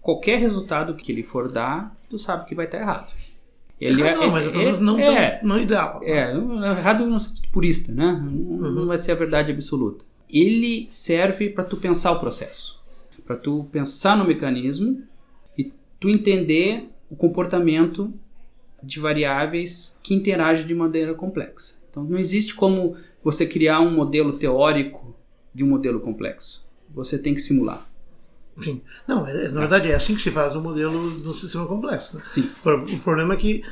qualquer 0.00 0.38
resultado 0.38 0.94
que 0.94 1.10
ele 1.10 1.22
for 1.22 1.50
dar, 1.50 1.96
tu 2.08 2.18
sabe 2.18 2.46
que 2.46 2.54
vai 2.54 2.66
estar 2.66 2.78
errado. 2.78 3.12
Ele 3.80 4.02
é, 4.02 4.14
não, 4.14 4.30
mas 4.30 4.46
pelo 4.46 4.58
menos 4.58 4.78
não, 4.78 4.98
é, 4.98 5.38
tão, 5.38 5.48
não 5.48 5.60
ideal. 5.60 6.00
É, 6.04 6.30
errado 6.30 7.04
no 7.04 7.18
sentido 7.18 7.48
purista, 7.48 7.90
né? 7.92 8.12
Não, 8.12 8.68
uhum. 8.68 8.86
vai 8.86 8.96
ser 8.96 9.10
a 9.10 9.16
verdade 9.16 9.50
absoluta. 9.50 10.04
Ele 10.30 10.86
serve 10.88 11.50
para 11.50 11.64
tu 11.64 11.76
pensar 11.76 12.12
o 12.12 12.20
processo, 12.20 12.80
para 13.26 13.36
tu 13.36 13.68
pensar 13.72 14.16
no 14.16 14.24
mecanismo 14.24 15.02
e 15.58 15.72
tu 15.98 16.08
entender 16.08 16.88
o 17.10 17.16
comportamento 17.16 18.12
de 18.80 19.00
variáveis 19.00 19.98
que 20.00 20.14
interagem 20.14 20.64
de 20.64 20.74
maneira 20.74 21.12
complexa. 21.12 21.81
Então 21.92 22.02
não 22.02 22.18
existe 22.18 22.54
como 22.54 22.96
você 23.22 23.46
criar 23.46 23.80
um 23.80 23.92
modelo 23.92 24.32
teórico 24.32 25.14
de 25.54 25.62
um 25.62 25.68
modelo 25.68 26.00
complexo. 26.00 26.66
Você 26.94 27.18
tem 27.18 27.34
que 27.34 27.40
simular. 27.40 27.86
Sim. 28.60 28.80
Não, 29.06 29.26
é, 29.26 29.48
na 29.48 29.60
verdade 29.60 29.90
é 29.90 29.94
assim 29.94 30.14
que 30.14 30.20
se 30.20 30.30
faz 30.30 30.56
o 30.56 30.58
um 30.58 30.62
modelo 30.62 31.10
do 31.20 31.32
sistema 31.32 31.66
complexo. 31.66 32.16
Né? 32.16 32.22
Sim. 32.30 32.48
O 32.64 32.98
problema 33.00 33.34
é 33.34 33.36
que 33.36 33.62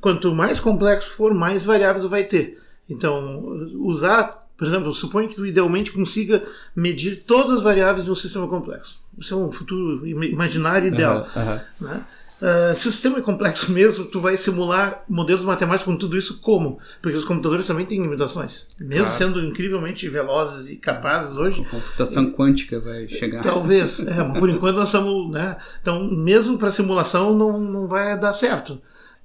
quanto 0.00 0.34
mais 0.34 0.60
complexo 0.60 1.10
for, 1.10 1.32
mais 1.32 1.64
variáveis 1.64 2.04
vai 2.04 2.24
ter. 2.24 2.60
Então, 2.88 3.44
usar, 3.80 4.48
por 4.56 4.66
exemplo, 4.66 4.92
suponho 4.92 5.28
que 5.28 5.36
tu 5.36 5.46
idealmente 5.46 5.92
consiga 5.92 6.42
medir 6.74 7.24
todas 7.26 7.58
as 7.58 7.62
variáveis 7.62 8.04
de 8.04 8.10
um 8.10 8.14
sistema 8.14 8.48
complexo. 8.48 9.04
Isso 9.16 9.34
é 9.34 9.36
um 9.36 9.52
futuro 9.52 10.06
imaginário 10.06 10.88
ideal. 10.88 11.26
Uhum, 11.36 11.42
uhum. 11.42 11.58
Né? 11.80 12.06
Uh, 12.40 12.74
se 12.76 12.86
o 12.86 12.92
sistema 12.92 13.18
é 13.18 13.20
complexo 13.20 13.70
mesmo, 13.72 14.04
tu 14.04 14.20
vai 14.20 14.36
simular 14.36 15.02
modelos 15.08 15.44
matemáticos 15.44 15.92
com 15.92 15.98
tudo 15.98 16.16
isso 16.16 16.40
como? 16.40 16.78
Porque 17.02 17.16
os 17.16 17.24
computadores 17.24 17.66
também 17.66 17.84
têm 17.84 18.00
limitações. 18.00 18.68
Mesmo 18.78 19.06
claro. 19.06 19.18
sendo 19.18 19.44
incrivelmente 19.44 20.08
velozes 20.08 20.70
e 20.70 20.76
capazes 20.76 21.36
hoje. 21.36 21.62
A 21.62 21.70
computação 21.70 22.30
quântica 22.30 22.78
vai 22.78 23.08
chegar. 23.08 23.42
Talvez. 23.42 24.06
É, 24.06 24.38
por 24.38 24.48
enquanto 24.48 24.76
nós 24.76 24.88
estamos. 24.88 25.32
Né? 25.32 25.56
Então, 25.82 26.08
mesmo 26.10 26.56
para 26.58 26.70
simulação, 26.70 27.36
não, 27.36 27.58
não 27.58 27.88
vai 27.88 28.18
dar 28.18 28.32
certo. 28.32 28.80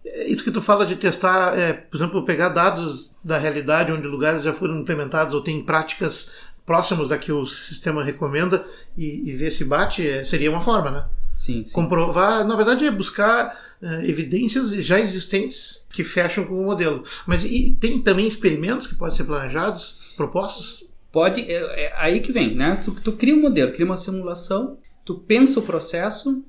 É 0.06 0.28
isso 0.28 0.44
que 0.44 0.52
tu 0.52 0.62
fala 0.62 0.86
de 0.86 0.96
testar, 0.96 1.58
é, 1.58 1.72
por 1.72 1.96
exemplo, 1.96 2.26
pegar 2.26 2.50
dados 2.50 3.12
da 3.24 3.38
realidade 3.38 3.92
onde 3.92 4.06
lugares 4.06 4.44
já 4.44 4.54
foram 4.54 4.80
implementados 4.80 5.34
ou 5.34 5.42
tem 5.42 5.64
práticas 5.64 6.34
próximas 6.66 7.12
a 7.12 7.18
que 7.18 7.32
o 7.32 7.46
sistema 7.46 8.04
recomenda 8.04 8.66
e, 8.98 9.30
e 9.30 9.34
ver 9.34 9.52
se 9.52 9.66
bate, 9.66 10.08
é, 10.08 10.26
seria 10.26 10.50
uma 10.50 10.62
forma, 10.62 10.92
né? 10.92 11.06
Sim, 11.34 11.66
sim. 11.66 11.74
Comprovar, 11.74 12.46
na 12.48 12.56
verdade, 12.56 12.86
é 12.86 12.92
buscar 12.92 13.60
uh, 13.82 14.06
evidências 14.06 14.72
já 14.86 15.00
existentes 15.00 15.86
que 15.92 16.04
fecham 16.04 16.46
com 16.46 16.62
o 16.62 16.64
modelo. 16.64 17.04
Mas 17.26 17.44
e 17.44 17.76
tem 17.80 18.00
também 18.00 18.28
experimentos 18.28 18.86
que 18.86 18.96
podem 18.96 19.18
ser 19.18 19.24
planejados, 19.24 20.14
propostos? 20.16 20.88
Pode, 21.12 21.42
é, 21.42 21.86
é 21.86 21.94
aí 21.98 22.20
que 22.20 22.32
vem, 22.32 22.54
né? 22.54 22.80
Tu, 22.84 22.92
tu 23.02 23.14
cria 23.14 23.36
um 23.36 23.42
modelo, 23.42 23.72
cria 23.72 23.86
uma 23.86 23.98
simulação, 23.98 24.78
tu 25.04 25.16
pensa 25.16 25.60
o 25.60 25.64
processo, 25.64 26.44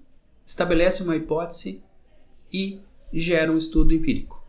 estabelece 0.46 1.02
uma 1.02 1.16
hipótese 1.16 1.82
e 2.52 2.78
gera 3.12 3.50
um 3.50 3.58
estudo 3.58 3.94
empírico. 3.94 4.42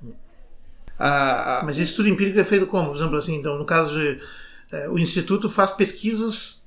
Ah, 1.00 1.62
Mas 1.66 1.78
esse 1.78 1.92
estudo 1.92 2.10
empírico 2.10 2.40
é 2.40 2.44
feito 2.44 2.68
como? 2.68 2.90
Por 2.90 2.98
exemplo, 2.98 3.18
assim, 3.18 3.36
então, 3.36 3.58
no 3.58 3.66
caso 3.66 3.94
de. 3.94 4.20
É, 4.72 4.90
o 4.90 4.98
Instituto 4.98 5.50
faz 5.50 5.72
pesquisas 5.72 6.65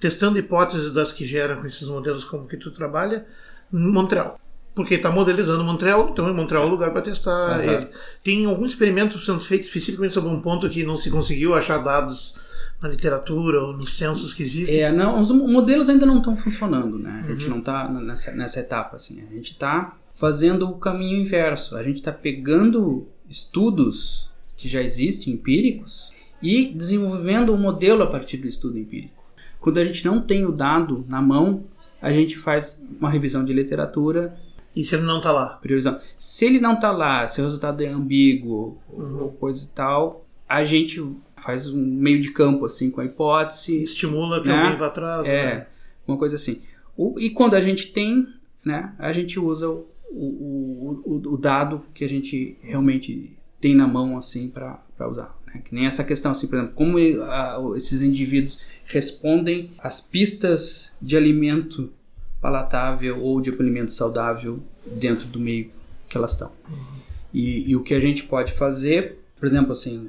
testando 0.00 0.38
hipóteses 0.38 0.92
das 0.92 1.12
que 1.12 1.26
geram 1.26 1.60
com 1.60 1.66
esses 1.66 1.86
modelos 1.88 2.24
como 2.24 2.46
que 2.46 2.56
tu 2.56 2.70
trabalha 2.70 3.26
em 3.72 3.78
Montreal. 3.78 4.40
Porque 4.74 4.94
está 4.94 5.10
modelizando 5.10 5.64
Montreal, 5.64 6.08
então 6.12 6.32
Montreal 6.32 6.64
é 6.64 6.66
o 6.66 6.70
lugar 6.70 6.92
para 6.92 7.02
testar 7.02 7.58
uhum. 7.58 7.64
ele. 7.64 7.88
Tem 8.22 8.44
algum 8.44 8.64
experimento 8.64 9.18
sendo 9.18 9.40
feito 9.40 9.64
especificamente 9.64 10.14
sobre 10.14 10.30
um 10.30 10.40
ponto 10.40 10.70
que 10.70 10.84
não 10.84 10.96
se 10.96 11.10
conseguiu 11.10 11.54
achar 11.54 11.78
dados 11.78 12.38
na 12.80 12.88
literatura 12.88 13.60
ou 13.60 13.76
nos 13.76 13.94
censos 13.94 14.32
que 14.32 14.42
existem? 14.42 14.80
É, 14.80 14.92
não, 14.92 15.20
os 15.20 15.32
modelos 15.32 15.88
ainda 15.88 16.06
não 16.06 16.18
estão 16.18 16.36
funcionando, 16.36 16.96
né? 16.96 17.24
A 17.24 17.28
gente 17.32 17.44
uhum. 17.44 17.50
não 17.50 17.58
está 17.58 17.88
nessa, 17.88 18.32
nessa 18.32 18.60
etapa, 18.60 18.96
assim. 18.96 19.20
A 19.20 19.34
gente 19.34 19.50
está 19.52 19.96
fazendo 20.14 20.68
o 20.68 20.78
caminho 20.78 21.20
inverso. 21.20 21.76
A 21.76 21.82
gente 21.82 21.96
está 21.96 22.12
pegando 22.12 23.08
estudos 23.28 24.30
que 24.56 24.68
já 24.68 24.82
existem, 24.82 25.34
empíricos, 25.34 26.12
e 26.42 26.72
desenvolvendo 26.72 27.52
um 27.52 27.56
modelo 27.56 28.02
a 28.02 28.06
partir 28.06 28.36
do 28.38 28.46
estudo 28.46 28.78
empírico. 28.78 29.24
Quando 29.60 29.78
a 29.78 29.84
gente 29.84 30.04
não 30.04 30.20
tem 30.20 30.44
o 30.44 30.52
dado 30.52 31.04
na 31.08 31.20
mão, 31.20 31.64
a 32.00 32.12
gente 32.12 32.36
faz 32.36 32.82
uma 32.98 33.10
revisão 33.10 33.44
de 33.44 33.52
literatura. 33.52 34.36
E 34.74 34.84
se 34.84 34.94
ele 34.94 35.04
não 35.04 35.18
está 35.18 35.32
lá? 35.32 35.58
Priorizando. 35.60 35.98
Se 36.16 36.44
ele 36.44 36.60
não 36.60 36.74
está 36.74 36.92
lá, 36.92 37.26
se 37.26 37.40
o 37.40 37.44
resultado 37.44 37.82
é 37.82 37.88
ambíguo 37.88 38.78
uhum. 38.88 39.22
ou 39.22 39.32
coisa 39.32 39.64
e 39.64 39.68
tal, 39.68 40.24
a 40.48 40.64
gente 40.64 41.02
faz 41.36 41.68
um 41.68 41.84
meio 41.84 42.20
de 42.20 42.30
campo 42.30 42.64
assim 42.64 42.90
com 42.90 43.00
a 43.00 43.04
hipótese. 43.04 43.82
Estimula 43.82 44.40
que 44.40 44.48
né? 44.48 44.54
alguém 44.54 44.78
vá 44.78 44.86
atrás. 44.86 45.26
É, 45.26 45.54
né? 45.54 45.66
uma 46.06 46.16
coisa 46.16 46.36
assim. 46.36 46.62
O, 46.96 47.18
e 47.18 47.30
quando 47.30 47.54
a 47.54 47.60
gente 47.60 47.92
tem, 47.92 48.26
né, 48.64 48.94
a 48.98 49.12
gente 49.12 49.38
usa 49.38 49.68
o, 49.68 49.86
o, 50.10 51.02
o, 51.04 51.34
o 51.34 51.36
dado 51.36 51.82
que 51.92 52.04
a 52.04 52.08
gente 52.08 52.56
realmente 52.62 53.36
tem 53.60 53.74
na 53.74 53.86
mão 53.86 54.16
assim 54.16 54.48
para 54.48 54.80
usar. 55.08 55.37
Né? 55.52 55.60
Que 55.64 55.74
nem 55.74 55.86
essa 55.86 56.04
questão 56.04 56.32
assim, 56.32 56.46
por 56.46 56.56
exemplo, 56.56 56.74
como 56.74 56.98
a, 56.98 57.72
esses 57.76 58.02
indivíduos 58.02 58.60
respondem 58.86 59.70
às 59.78 60.00
pistas 60.00 60.96
de 61.00 61.16
alimento 61.16 61.92
palatável 62.40 63.20
ou 63.20 63.40
de 63.40 63.50
alimento 63.50 63.92
saudável 63.92 64.60
dentro 64.86 65.26
do 65.26 65.40
meio 65.40 65.70
que 66.08 66.16
elas 66.16 66.32
estão. 66.32 66.50
Uhum. 66.68 66.98
E, 67.34 67.70
e, 67.70 67.76
o 67.76 67.82
que 67.82 67.92
a 67.92 68.00
gente 68.00 68.24
pode 68.24 68.52
fazer, 68.52 69.18
por 69.36 69.46
exemplo, 69.46 69.72
assim, 69.72 70.08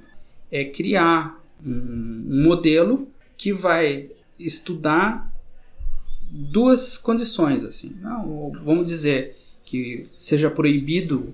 é 0.51 0.63
criar 0.63 1.43
um, 1.65 2.25
um 2.29 2.43
modelo 2.43 3.09
que 3.35 3.51
vai 3.51 4.09
estudar 4.37 5.29
duas 6.31 6.97
condições 6.97 7.63
assim. 7.63 7.97
Não, 8.01 8.51
vamos 8.63 8.87
dizer 8.87 9.35
que 9.65 10.07
seja 10.17 10.49
proibido 10.49 11.33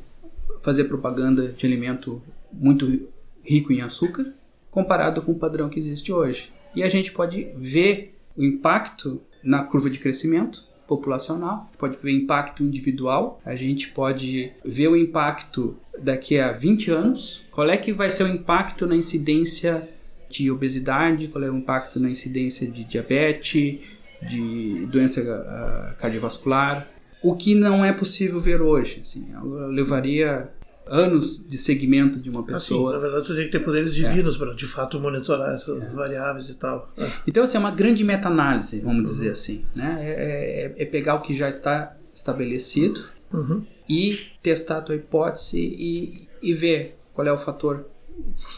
fazer 0.61 0.85
propaganda 0.85 1.49
de 1.51 1.65
alimento 1.65 2.21
muito 2.51 3.07
rico 3.45 3.71
em 3.71 3.81
açúcar 3.81 4.33
comparado 4.69 5.21
com 5.21 5.31
o 5.31 5.39
padrão 5.39 5.69
que 5.69 5.79
existe 5.79 6.11
hoje. 6.11 6.51
E 6.75 6.83
a 6.83 6.89
gente 6.89 7.13
pode 7.13 7.47
ver 7.55 8.17
o 8.35 8.43
impacto 8.43 9.21
na 9.41 9.63
curva 9.63 9.89
de 9.89 9.99
crescimento 9.99 10.65
populacional, 10.85 11.71
pode 11.79 11.97
ver 11.97 12.11
impacto 12.11 12.61
individual, 12.61 13.41
a 13.45 13.55
gente 13.55 13.89
pode 13.89 14.51
ver 14.63 14.87
o 14.89 14.97
impacto 14.97 15.77
daqui 15.97 16.37
a 16.37 16.51
20 16.51 16.91
anos, 16.91 17.45
qual 17.51 17.69
é 17.69 17.77
que 17.77 17.93
vai 17.93 18.09
ser 18.09 18.23
o 18.23 18.27
impacto 18.27 18.85
na 18.85 18.95
incidência 18.95 19.89
de 20.29 20.51
obesidade, 20.51 21.29
qual 21.29 21.43
é 21.43 21.49
o 21.49 21.55
impacto 21.55 21.99
na 21.99 22.09
incidência 22.09 22.69
de 22.69 22.83
diabetes, 22.83 23.79
de 24.21 24.85
doença 24.87 25.21
uh, 25.21 25.97
cardiovascular, 25.97 26.87
o 27.23 27.35
que 27.35 27.55
não 27.55 27.83
é 27.83 27.93
possível 27.93 28.39
ver 28.39 28.61
hoje. 28.61 28.99
Assim, 29.01 29.27
levaria 29.69 30.49
anos 30.87 31.47
de 31.47 31.57
segmento 31.57 32.19
de 32.19 32.29
uma 32.29 32.43
pessoa. 32.43 32.91
Assim, 32.91 32.97
na 32.97 33.01
verdade, 33.01 33.27
tu 33.27 33.35
tem 33.35 33.45
que 33.45 33.51
ter 33.51 33.59
poderes 33.59 33.93
divinos 33.93 34.35
é. 34.35 34.37
para 34.37 34.53
de 34.53 34.65
fato 34.65 34.99
monitorar 34.99 35.53
essas 35.53 35.83
é. 35.83 35.93
variáveis 35.93 36.49
e 36.49 36.55
tal. 36.55 36.91
É. 36.97 37.09
Então, 37.27 37.43
assim, 37.43 37.57
é 37.57 37.59
uma 37.59 37.71
grande 37.71 38.03
meta-análise, 38.03 38.79
vamos 38.79 39.09
uhum. 39.09 39.15
dizer 39.15 39.31
assim. 39.31 39.65
Né? 39.75 39.97
É, 39.99 40.73
é, 40.77 40.83
é, 40.83 40.85
pegar 40.85 41.15
o 41.15 41.21
que 41.21 41.35
já 41.35 41.49
está 41.49 41.95
estabelecido 42.13 43.01
uhum. 43.33 43.65
e 43.89 44.19
testar 44.41 44.77
a 44.77 44.81
tua 44.81 44.95
hipótese 44.95 45.59
e, 45.59 46.27
e 46.41 46.53
ver 46.53 46.97
qual 47.13 47.27
é 47.27 47.33
o 47.33 47.37
fator 47.37 47.85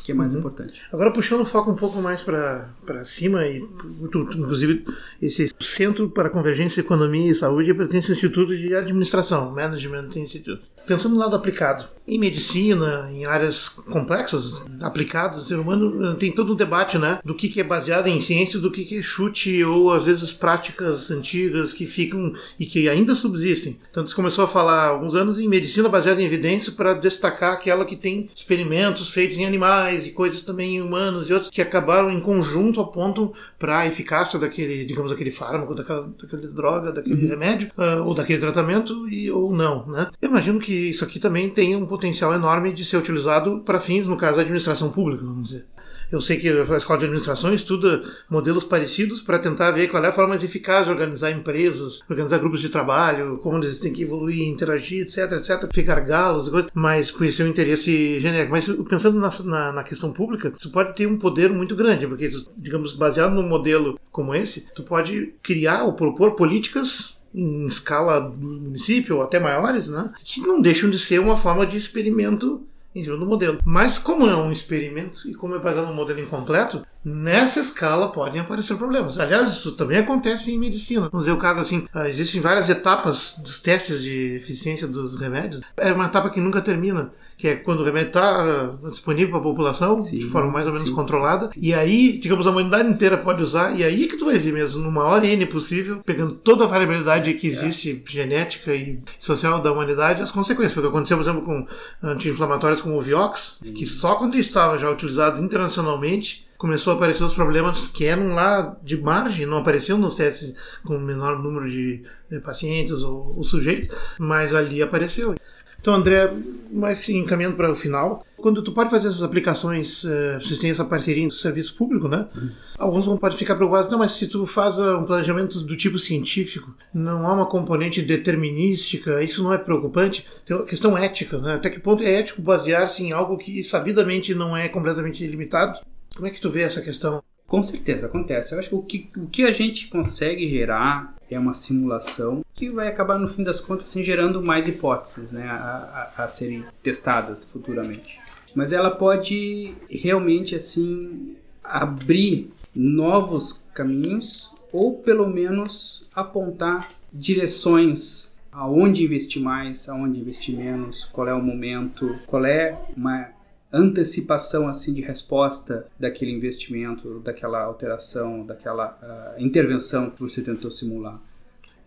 que 0.04 0.12
é 0.12 0.16
mais 0.16 0.34
uhum. 0.34 0.40
importante. 0.40 0.82
Agora 0.92 1.12
puxando 1.12 1.42
o 1.42 1.46
foco 1.46 1.72
um 1.72 1.76
pouco 1.76 2.00
mais 2.00 2.22
para 2.22 2.70
cima 3.06 3.46
e 3.48 3.58
inclusive 3.58 4.86
esse 5.22 5.50
Centro 5.60 6.10
para 6.10 6.30
Convergência, 6.30 6.82
Economia 6.82 7.32
e 7.32 7.36
Saúde 7.36 7.74
pertence 7.74 8.12
ao 8.12 8.16
Instituto 8.16 8.56
de 8.56 8.76
Administração, 8.76 9.52
Management 9.52 10.10
Institute. 10.16 10.64
Pensando 10.88 11.16
no 11.16 11.20
lado 11.20 11.36
aplicado, 11.36 11.86
em 12.08 12.18
medicina, 12.18 13.10
em 13.12 13.26
áreas 13.26 13.68
complexas, 13.68 14.64
aplicadas, 14.80 15.42
o 15.42 15.46
ser 15.46 15.60
humano 15.60 16.06
eh, 16.06 16.16
tem 16.16 16.32
todo 16.32 16.54
um 16.54 16.56
debate, 16.56 16.98
né, 16.98 17.20
do 17.24 17.36
que, 17.36 17.50
que 17.50 17.60
é 17.60 17.64
baseado 17.64 18.08
em 18.08 18.22
ciência, 18.22 18.60
do 18.60 18.72
que, 18.72 18.86
que 18.86 19.00
é 19.00 19.04
chute 19.04 19.62
ou 19.66 19.92
às 19.92 20.06
vezes 20.06 20.32
práticas 20.32 21.12
antigas 21.12 21.74
que 21.74 21.86
ficam 21.86 22.32
e 22.58 22.66
que 22.66 22.88
ainda 22.88 23.14
subsistem. 23.14 23.78
Então, 23.92 24.08
se 24.08 24.16
começou 24.16 24.46
a 24.46 24.48
falar 24.48 24.86
há 24.86 24.88
alguns 24.88 25.16
anos 25.16 25.38
em 25.38 25.50
medicina 25.50 25.90
baseada 25.90 26.22
em 26.22 26.26
evidência 26.26 26.72
para 26.72 26.94
destacar 26.94 27.52
aquela 27.52 27.84
que 27.84 27.98
tem 27.98 28.30
experimentos 28.34 29.10
feitos 29.10 29.38
em 29.38 29.46
animais 29.46 30.08
e 30.08 30.12
coisas 30.12 30.44
também 30.44 30.78
em 30.78 30.82
humanos 30.82 31.30
e 31.30 31.34
outros 31.34 31.52
que 31.52 31.62
acabaram 31.62 32.10
em 32.10 32.22
conjunto 32.22 32.80
apontam 32.80 33.34
para 33.60 33.80
a 33.80 33.88
eficácia 33.88 34.40
daquele, 34.40 34.86
digamos, 34.86 35.12
daquele 35.12 35.32
fármaco, 35.32 35.76
daquela, 35.76 36.10
daquela 36.22 36.48
droga, 36.48 36.92
daquele 36.94 37.24
uhum. 37.24 37.30
remédio 37.30 37.70
uh, 37.78 38.06
ou 38.06 38.14
daquele 38.14 38.40
tratamento 38.40 39.10
e 39.10 39.30
ou 39.30 39.54
não, 39.54 39.86
né? 39.88 40.08
Eu 40.22 40.30
imagino 40.30 40.60
que 40.60 40.77
isso 40.78 41.04
aqui 41.04 41.20
também 41.20 41.50
tem 41.50 41.76
um 41.76 41.86
potencial 41.86 42.34
enorme 42.34 42.74
de 42.74 42.86
ser 42.86 42.98
utilizado 42.98 43.62
para 43.66 43.80
fins, 43.80 44.08
no 44.08 44.18
caso 44.18 44.38
da 44.38 44.42
administração 44.42 44.92
pública, 44.92 45.24
vamos 45.24 45.50
dizer. 45.50 45.66
Eu 46.10 46.22
sei 46.22 46.38
que 46.38 46.48
a 46.48 46.78
escola 46.78 47.00
de 47.00 47.06
administração 47.06 47.54
estuda 47.54 48.02
modelos 48.30 48.64
parecidos 48.64 49.20
para 49.20 49.40
tentar 49.40 49.72
ver 49.72 49.90
qual 49.90 50.04
é 50.04 50.08
a 50.08 50.12
forma 50.14 50.30
mais 50.30 50.44
eficaz 50.44 50.86
de 50.86 50.92
organizar 50.92 51.32
empresas, 51.32 52.02
organizar 52.10 52.38
grupos 52.38 52.62
de 52.62 52.70
trabalho, 52.70 53.38
como 53.40 53.58
eles 53.58 53.80
têm 53.80 53.92
que 53.92 54.04
evoluir, 54.04 54.48
interagir, 54.48 55.02
etc, 55.02 55.34
etc, 55.34 55.70
ficar 55.74 56.00
galos, 56.00 56.50
mas 56.74 57.12
conhecer 57.12 57.44
o 57.44 57.48
interesse 57.48 58.22
genérico. 58.22 58.52
Mas 58.52 58.68
pensando 58.88 59.20
na, 59.20 59.30
na, 59.44 59.74
na, 59.74 59.84
questão 59.84 60.14
pública, 60.14 60.54
isso 60.58 60.72
pode 60.72 60.96
ter 60.96 61.08
um 61.08 61.18
poder 61.18 61.52
muito 61.52 61.76
grande, 61.76 62.08
porque, 62.08 62.30
digamos, 62.58 62.94
baseado 62.94 63.34
num 63.34 63.48
modelo 63.48 64.00
como 64.10 64.34
esse, 64.34 64.74
tu 64.74 64.84
pode 64.84 65.34
criar 65.44 65.84
ou 65.84 65.94
propor 65.94 66.36
políticas 66.36 67.17
em 67.34 67.66
escala 67.66 68.20
do 68.20 68.48
município 68.48 69.18
ou 69.18 69.22
até 69.22 69.40
maiores, 69.40 69.90
né, 69.90 70.12
que 70.24 70.42
não 70.42 70.62
deixam 70.62 70.90
de 70.90 71.00
ser 71.00 71.20
uma 71.20 71.38
forma 71.38 71.66
de 71.66 71.78
experimento 71.78 72.62
em 72.96 73.04
cima 73.04 73.18
do 73.18 73.26
modelo. 73.26 73.60
Mas 73.64 74.00
como 74.00 74.28
é 74.28 74.36
um 74.36 74.52
experimento 74.52 75.30
e 75.30 75.34
como 75.34 75.56
é 75.56 75.60
baseado 75.60 75.88
num 75.88 75.94
modelo 75.94 76.20
incompleto, 76.20 76.86
nessa 77.08 77.62
escala 77.62 78.10
podem 78.10 78.42
aparecer 78.42 78.76
problemas. 78.76 79.20
Aliás, 79.20 79.50
isso 79.50 79.72
também 79.74 80.00
acontece 80.00 80.52
em 80.52 80.60
medicina. 80.60 81.10
Vamos 81.10 81.26
ver 81.26 81.32
o 81.32 81.38
caso 81.38 81.62
assim, 81.62 81.88
ah, 81.94 82.10
existem 82.10 82.42
várias 82.42 82.68
etapas 82.70 83.36
dos 83.44 83.60
testes 83.60 84.02
de 84.02 84.36
eficiência 84.36 84.88
dos 84.88 85.16
remédios. 85.16 85.62
É 85.78 85.94
uma 85.94 86.06
etapa 86.06 86.30
que 86.30 86.42
nunca 86.42 86.62
termina 86.62 87.12
que 87.38 87.48
é 87.48 87.56
quando 87.56 87.82
o 87.82 87.84
remédio 87.84 88.08
está 88.08 88.44
uh, 88.84 88.90
disponível 88.90 89.30
para 89.30 89.40
a 89.40 89.44
população, 89.44 90.02
sim, 90.02 90.18
de 90.18 90.28
forma 90.28 90.52
mais 90.52 90.66
ou 90.66 90.74
menos 90.74 90.90
sim. 90.90 90.96
controlada, 90.96 91.52
e 91.56 91.72
aí, 91.72 92.18
digamos, 92.18 92.48
a 92.48 92.50
humanidade 92.50 92.90
inteira 92.90 93.16
pode 93.16 93.44
usar, 93.44 93.78
e 93.80 93.84
aí 93.84 94.08
que 94.08 94.18
tu 94.18 94.26
vai 94.26 94.40
ver 94.40 94.52
mesmo, 94.52 94.82
no 94.82 94.92
maior 94.92 95.24
N 95.24 95.46
possível, 95.46 96.02
pegando 96.04 96.34
toda 96.34 96.64
a 96.64 96.68
variabilidade 96.68 97.32
que 97.36 97.46
existe, 97.46 98.04
é. 98.04 98.12
genética 98.12 98.74
e 98.74 99.00
social 99.20 99.62
da 99.62 99.72
humanidade, 99.72 100.24
as 100.24 100.32
consequências. 100.32 100.74
Foi 100.74 100.82
o 100.82 100.88
que 100.88 100.90
aconteceu, 100.90 101.18
por 101.18 101.24
exemplo, 101.24 101.42
com 101.44 101.68
anti-inflamatórios 102.02 102.82
como 102.82 102.98
o 102.98 103.02
Vioxx, 103.02 103.60
que 103.76 103.86
só 103.86 104.16
quando 104.16 104.36
estava 104.40 104.76
já 104.80 104.90
utilizado 104.90 105.44
internacionalmente, 105.44 106.47
começou 106.58 106.94
a 106.94 106.96
aparecer 106.96 107.24
os 107.24 107.34
problemas 107.34 107.88
que 107.88 108.06
eram 108.06 108.34
lá 108.34 108.78
de 108.84 108.98
margem, 108.98 109.46
não 109.46 109.58
apareciam 109.58 109.98
nos 109.98 110.16
testes 110.16 110.56
com 110.84 110.98
menor 110.98 111.42
número 111.42 111.70
de 111.70 112.04
pacientes 112.44 113.04
ou, 113.04 113.38
ou 113.38 113.44
sujeitos, 113.44 113.90
mas 114.20 114.54
ali 114.54 114.82
apareceu. 114.82 115.36
Então, 115.80 115.94
André, 115.94 116.30
mas 116.72 117.08
encaminhando 117.08 117.56
para 117.56 117.72
o 117.72 117.76
final, 117.76 118.26
quando 118.36 118.62
tu 118.62 118.72
pode 118.72 118.90
fazer 118.90 119.08
essas 119.08 119.24
aplicações, 119.24 120.04
uh, 120.04 120.34
vocês 120.40 120.60
têm 120.60 120.70
essa 120.70 120.84
parceria 120.84 121.24
em 121.24 121.30
serviço 121.30 121.76
público, 121.76 122.08
né? 122.08 122.28
Uhum. 122.36 122.52
Alguns 122.78 123.06
vão 123.06 123.16
pode 123.16 123.38
ficar 123.38 123.56
preocupados, 123.56 123.90
não, 123.90 124.00
mas 124.00 124.12
se 124.12 124.28
tu 124.28 124.46
faz 124.46 124.80
um 124.80 125.06
planejamento 125.06 125.62
do 125.62 125.78
tipo 125.78 125.98
científico, 125.98 126.76
não 126.94 127.26
há 127.26 127.34
uma 127.34 127.46
componente 127.46 128.02
determinística, 128.02 129.24
isso 129.24 129.42
não 129.42 129.54
é 129.54 129.58
preocupante? 129.58 130.28
Tem 130.46 130.58
uma 130.58 130.66
questão 130.66 130.98
ética, 130.98 131.38
né? 131.38 131.56
Até 131.56 131.70
que 131.70 131.80
ponto 131.80 132.04
é 132.04 132.20
ético 132.20 132.42
basear-se 132.42 133.04
em 133.04 133.12
algo 133.12 133.38
que 133.38 133.64
sabidamente 133.64 134.36
não 134.36 134.58
é 134.58 134.68
completamente 134.68 135.26
limitado? 135.26 135.80
Como 136.18 136.28
é 136.28 136.32
que 136.32 136.42
tu 136.42 136.50
vê 136.50 136.64
essa 136.64 136.82
questão? 136.82 137.24
Com 137.46 137.62
certeza 137.62 138.08
acontece. 138.08 138.54
Eu 138.54 138.60
acho 138.60 138.70
que 138.70 138.76
o 138.76 138.82
que, 138.82 139.10
o 139.16 139.28
que 139.28 139.44
a 139.44 139.52
gente 139.52 139.88
consegue 139.88 140.48
gerar 140.48 141.16
é 141.30 141.40
uma 141.40 141.54
simulação 141.54 142.44
que 142.56 142.70
vai 142.70 142.88
acabar, 142.88 143.20
no 143.20 143.28
fim 143.28 143.44
das 143.44 143.62
contas, 143.62 143.86
assim, 143.86 144.02
gerando 144.02 144.42
mais 144.42 144.68
hipóteses 144.68 145.32
né, 145.32 145.48
a, 145.48 146.10
a, 146.18 146.24
a 146.24 146.28
serem 146.28 146.66
testadas 146.82 147.46
futuramente. 147.46 148.20
Mas 148.56 148.74
ela 148.74 148.90
pode 148.90 149.76
realmente 149.88 150.56
assim 150.56 151.36
abrir 151.64 152.52
novos 152.74 153.64
caminhos 153.72 154.52
ou 154.74 154.98
pelo 154.98 155.30
menos 155.30 156.04
apontar 156.16 156.88
direções 157.14 158.36
aonde 158.52 159.04
investir 159.04 159.40
mais, 159.40 159.88
aonde 159.88 160.20
investir 160.20 160.58
menos, 160.58 161.06
qual 161.06 161.28
é 161.28 161.34
o 161.34 161.42
momento, 161.42 162.20
qual 162.26 162.44
é 162.44 162.76
uma 162.96 163.37
antecipação 163.78 164.68
assim 164.68 164.94
de 164.94 165.02
resposta 165.02 165.86
daquele 166.00 166.32
investimento, 166.32 167.20
daquela 167.20 167.64
alteração, 167.64 168.46
daquela 168.46 168.98
uh, 169.38 169.42
intervenção 169.42 170.10
que 170.10 170.22
você 170.22 170.42
tentou 170.42 170.72
simular. 170.72 171.20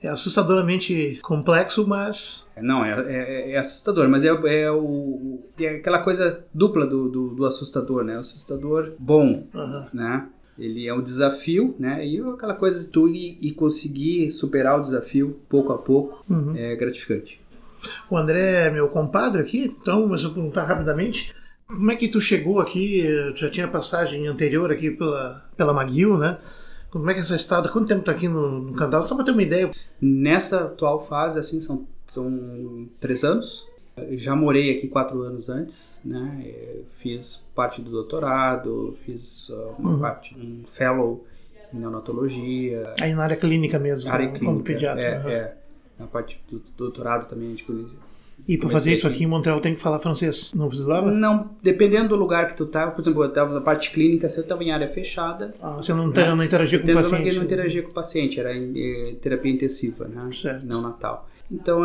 É 0.02 0.08
assustadoramente 0.08 1.18
complexo, 1.22 1.86
mas. 1.86 2.48
Não, 2.56 2.82
é, 2.82 3.04
é, 3.06 3.52
é 3.52 3.58
assustador, 3.58 4.08
mas 4.08 4.24
é, 4.24 4.28
é, 4.28 4.70
o, 4.70 5.40
tem 5.54 5.68
aquela 5.68 5.98
coisa 5.98 6.42
dupla 6.54 6.86
do, 6.86 7.08
do, 7.10 7.28
do 7.34 7.44
assustador, 7.44 8.02
né? 8.02 8.16
O 8.16 8.20
assustador 8.20 8.92
bom, 8.98 9.46
uhum. 9.52 9.86
né? 9.92 10.26
Ele 10.58 10.86
é 10.86 10.94
um 10.94 11.02
desafio, 11.02 11.74
né? 11.78 12.06
E 12.06 12.18
aquela 12.18 12.54
coisa 12.54 12.80
de 12.80 12.90
tu 12.90 13.08
ir, 13.08 13.36
e 13.42 13.52
conseguir 13.52 14.30
superar 14.30 14.78
o 14.78 14.80
desafio 14.80 15.38
pouco 15.48 15.72
a 15.72 15.78
pouco 15.78 16.24
uhum. 16.30 16.56
é 16.56 16.74
gratificante. 16.76 17.40
O 18.10 18.16
André 18.16 18.66
é 18.66 18.70
meu 18.70 18.88
compadre 18.88 19.42
aqui, 19.42 19.74
então, 19.80 20.06
mas 20.06 20.22
eu 20.22 20.28
vou 20.28 20.36
perguntar 20.36 20.64
rapidamente. 20.64 21.34
Como 21.70 21.90
é 21.92 21.94
que 21.94 22.08
tu 22.08 22.20
chegou 22.20 22.60
aqui? 22.60 23.06
Tu 23.34 23.40
já 23.40 23.50
tinha 23.50 23.68
passagem 23.68 24.26
anterior 24.26 24.72
aqui 24.72 24.90
pela, 24.90 25.48
pela 25.56 25.72
Maguil, 25.72 26.18
né? 26.18 26.38
Como 26.90 27.08
é 27.08 27.14
que 27.14 27.20
é 27.20 27.22
essa 27.22 27.36
estada? 27.36 27.68
Quanto 27.68 27.86
tempo 27.86 28.02
tá 28.02 28.10
aqui 28.10 28.26
no, 28.26 28.60
no 28.62 28.72
canal? 28.74 29.02
Só 29.04 29.14
para 29.14 29.24
ter 29.24 29.30
uma 29.30 29.42
ideia. 29.42 29.70
Nessa 30.00 30.64
atual 30.64 30.98
fase, 30.98 31.38
assim, 31.38 31.60
são, 31.60 31.86
são 32.04 32.88
três 32.98 33.22
anos. 33.22 33.68
Eu 33.96 34.16
já 34.16 34.34
morei 34.34 34.76
aqui 34.76 34.88
quatro 34.88 35.22
anos 35.22 35.48
antes, 35.48 36.00
né? 36.04 36.42
Eu 36.44 36.84
fiz 36.96 37.44
parte 37.54 37.80
do 37.80 37.90
doutorado, 37.90 38.96
fiz 39.04 39.48
uh, 39.50 39.74
uma 39.78 39.92
uhum. 39.92 40.00
parte, 40.00 40.34
um 40.36 40.64
fellow 40.66 41.24
em 41.72 41.78
neonatologia. 41.78 42.94
Aí 43.00 43.14
na 43.14 43.22
área 43.22 43.36
clínica 43.36 43.78
mesmo, 43.78 44.10
área 44.10 44.26
clínica, 44.26 44.44
como 44.44 44.62
pediatra. 44.62 45.04
É, 45.04 45.22
uhum. 45.22 45.30
é. 45.30 45.54
Na 45.98 46.06
parte 46.06 46.42
do 46.50 46.60
doutorado 46.76 47.28
também, 47.28 47.48
a 47.48 47.50
gente 47.50 47.64
e 48.50 48.58
para 48.58 48.68
fazer 48.68 48.94
isso 48.94 49.06
aqui 49.06 49.22
em 49.22 49.28
Montreal 49.28 49.60
tem 49.60 49.76
que 49.76 49.80
falar 49.80 50.00
francês, 50.00 50.52
não 50.52 50.66
precisava? 50.66 51.08
Não, 51.08 51.50
dependendo 51.62 52.08
do 52.08 52.16
lugar 52.16 52.48
que 52.48 52.56
tu 52.56 52.66
tá, 52.66 52.90
por 52.90 53.00
exemplo, 53.00 53.22
eu 53.22 53.28
estava 53.28 53.54
na 53.54 53.60
parte 53.60 53.92
clínica, 53.92 54.28
se 54.28 54.38
eu 54.38 54.42
estava 54.42 54.64
em 54.64 54.72
área 54.72 54.88
fechada. 54.88 55.52
Ah, 55.62 55.74
você 55.74 55.94
não, 55.94 56.08
né? 56.08 56.34
não 56.34 56.42
interagia 56.42 56.80
com 56.80 56.90
o 56.90 56.94
paciente? 56.94 57.28
Eu 57.28 57.34
não 57.36 57.44
interagia 57.44 57.80
com 57.80 57.90
o 57.90 57.94
paciente, 57.94 58.40
era 58.40 58.52
em, 58.52 58.72
eh, 58.76 59.14
terapia 59.22 59.52
intensiva, 59.52 60.08
né? 60.08 60.28
Certo. 60.32 60.66
Não 60.66 60.82
natal. 60.82 61.28
Então 61.48 61.84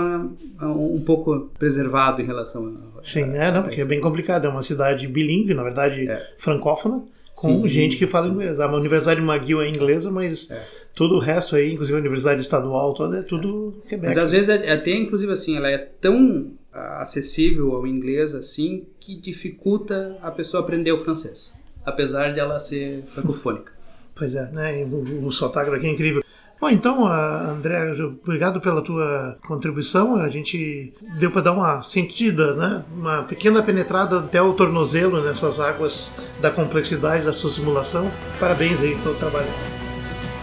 é 0.60 0.65
um 0.65 1.01
pouco 1.01 1.51
preservado 1.60 2.19
em 2.19 2.25
relação 2.25 2.75
a. 2.97 3.04
Sim, 3.04 3.25
a, 3.25 3.36
é, 3.36 3.51
não, 3.51 3.62
porque 3.62 3.82
é 3.82 3.86
bem 3.86 4.01
complicado. 4.01 4.45
É 4.45 4.49
uma 4.49 4.63
cidade 4.63 5.08
bilíngue, 5.08 5.54
na 5.54 5.62
verdade, 5.62 6.10
é. 6.10 6.34
francófona, 6.39 7.04
com 7.36 7.62
sim, 7.62 7.67
gente 7.67 7.97
que 7.97 8.08
fala 8.08 8.25
sim. 8.25 8.34
inglês. 8.34 8.60
A 8.60 8.67
Universidade 8.75 9.21
de 9.21 9.28
McGill 9.28 9.62
é 9.62 9.69
inglesa, 9.69 10.10
mas. 10.10 10.49
É 10.49 10.84
todo 10.95 11.15
o 11.15 11.19
resto 11.19 11.55
aí, 11.58 11.73
inclusive 11.73 11.97
a 11.97 11.99
universidade 11.99 12.41
estadual, 12.41 12.93
toda, 12.93 13.19
é 13.19 13.21
tudo 13.21 13.75
Quebec. 13.88 14.08
Mas 14.08 14.17
às 14.17 14.31
vezes 14.31 14.49
é, 14.49 14.71
até, 14.71 14.91
inclusive 14.91 15.31
assim, 15.31 15.58
ela 15.58 15.69
é 15.69 15.77
tão 15.77 16.53
ah, 16.73 17.01
acessível 17.01 17.75
ao 17.75 17.86
inglês 17.86 18.34
assim 18.34 18.86
que 18.99 19.15
dificulta 19.15 20.17
a 20.21 20.31
pessoa 20.31 20.63
aprender 20.63 20.93
o 20.93 20.97
francês, 20.97 21.53
apesar 21.86 22.31
de 22.31 22.39
ela 22.39 22.58
ser 22.58 23.03
francofônica. 23.08 23.75
Pois 24.17 24.34
é, 24.34 24.49
né? 24.49 24.86
O, 24.86 25.27
o 25.27 25.31
sotaque 25.34 25.69
daqui 25.69 25.88
é 25.88 25.89
incrível. 25.89 26.23
Bom, 26.58 26.69
então, 26.69 27.05
ah, 27.05 27.51
André, 27.51 27.91
obrigado 28.23 28.62
pela 28.62 28.81
tua 28.81 29.38
contribuição. 29.45 30.15
A 30.15 30.29
gente 30.29 30.93
deu 31.19 31.29
para 31.29 31.41
dar 31.41 31.51
uma 31.51 31.84
sentida, 31.84 32.53
né? 32.53 32.86
uma 32.95 33.23
pequena 33.23 33.62
penetrada 33.62 34.19
até 34.19 34.41
o 34.41 34.53
tornozelo 34.53 35.21
nessas 35.21 35.60
águas 35.60 36.15
da 36.41 36.49
complexidade 36.49 37.25
da 37.25 37.34
sua 37.34 37.49
simulação. 37.49 38.10
Parabéns 38.39 38.81
aí 38.81 38.95
pelo 38.95 39.15
trabalho. 39.15 39.74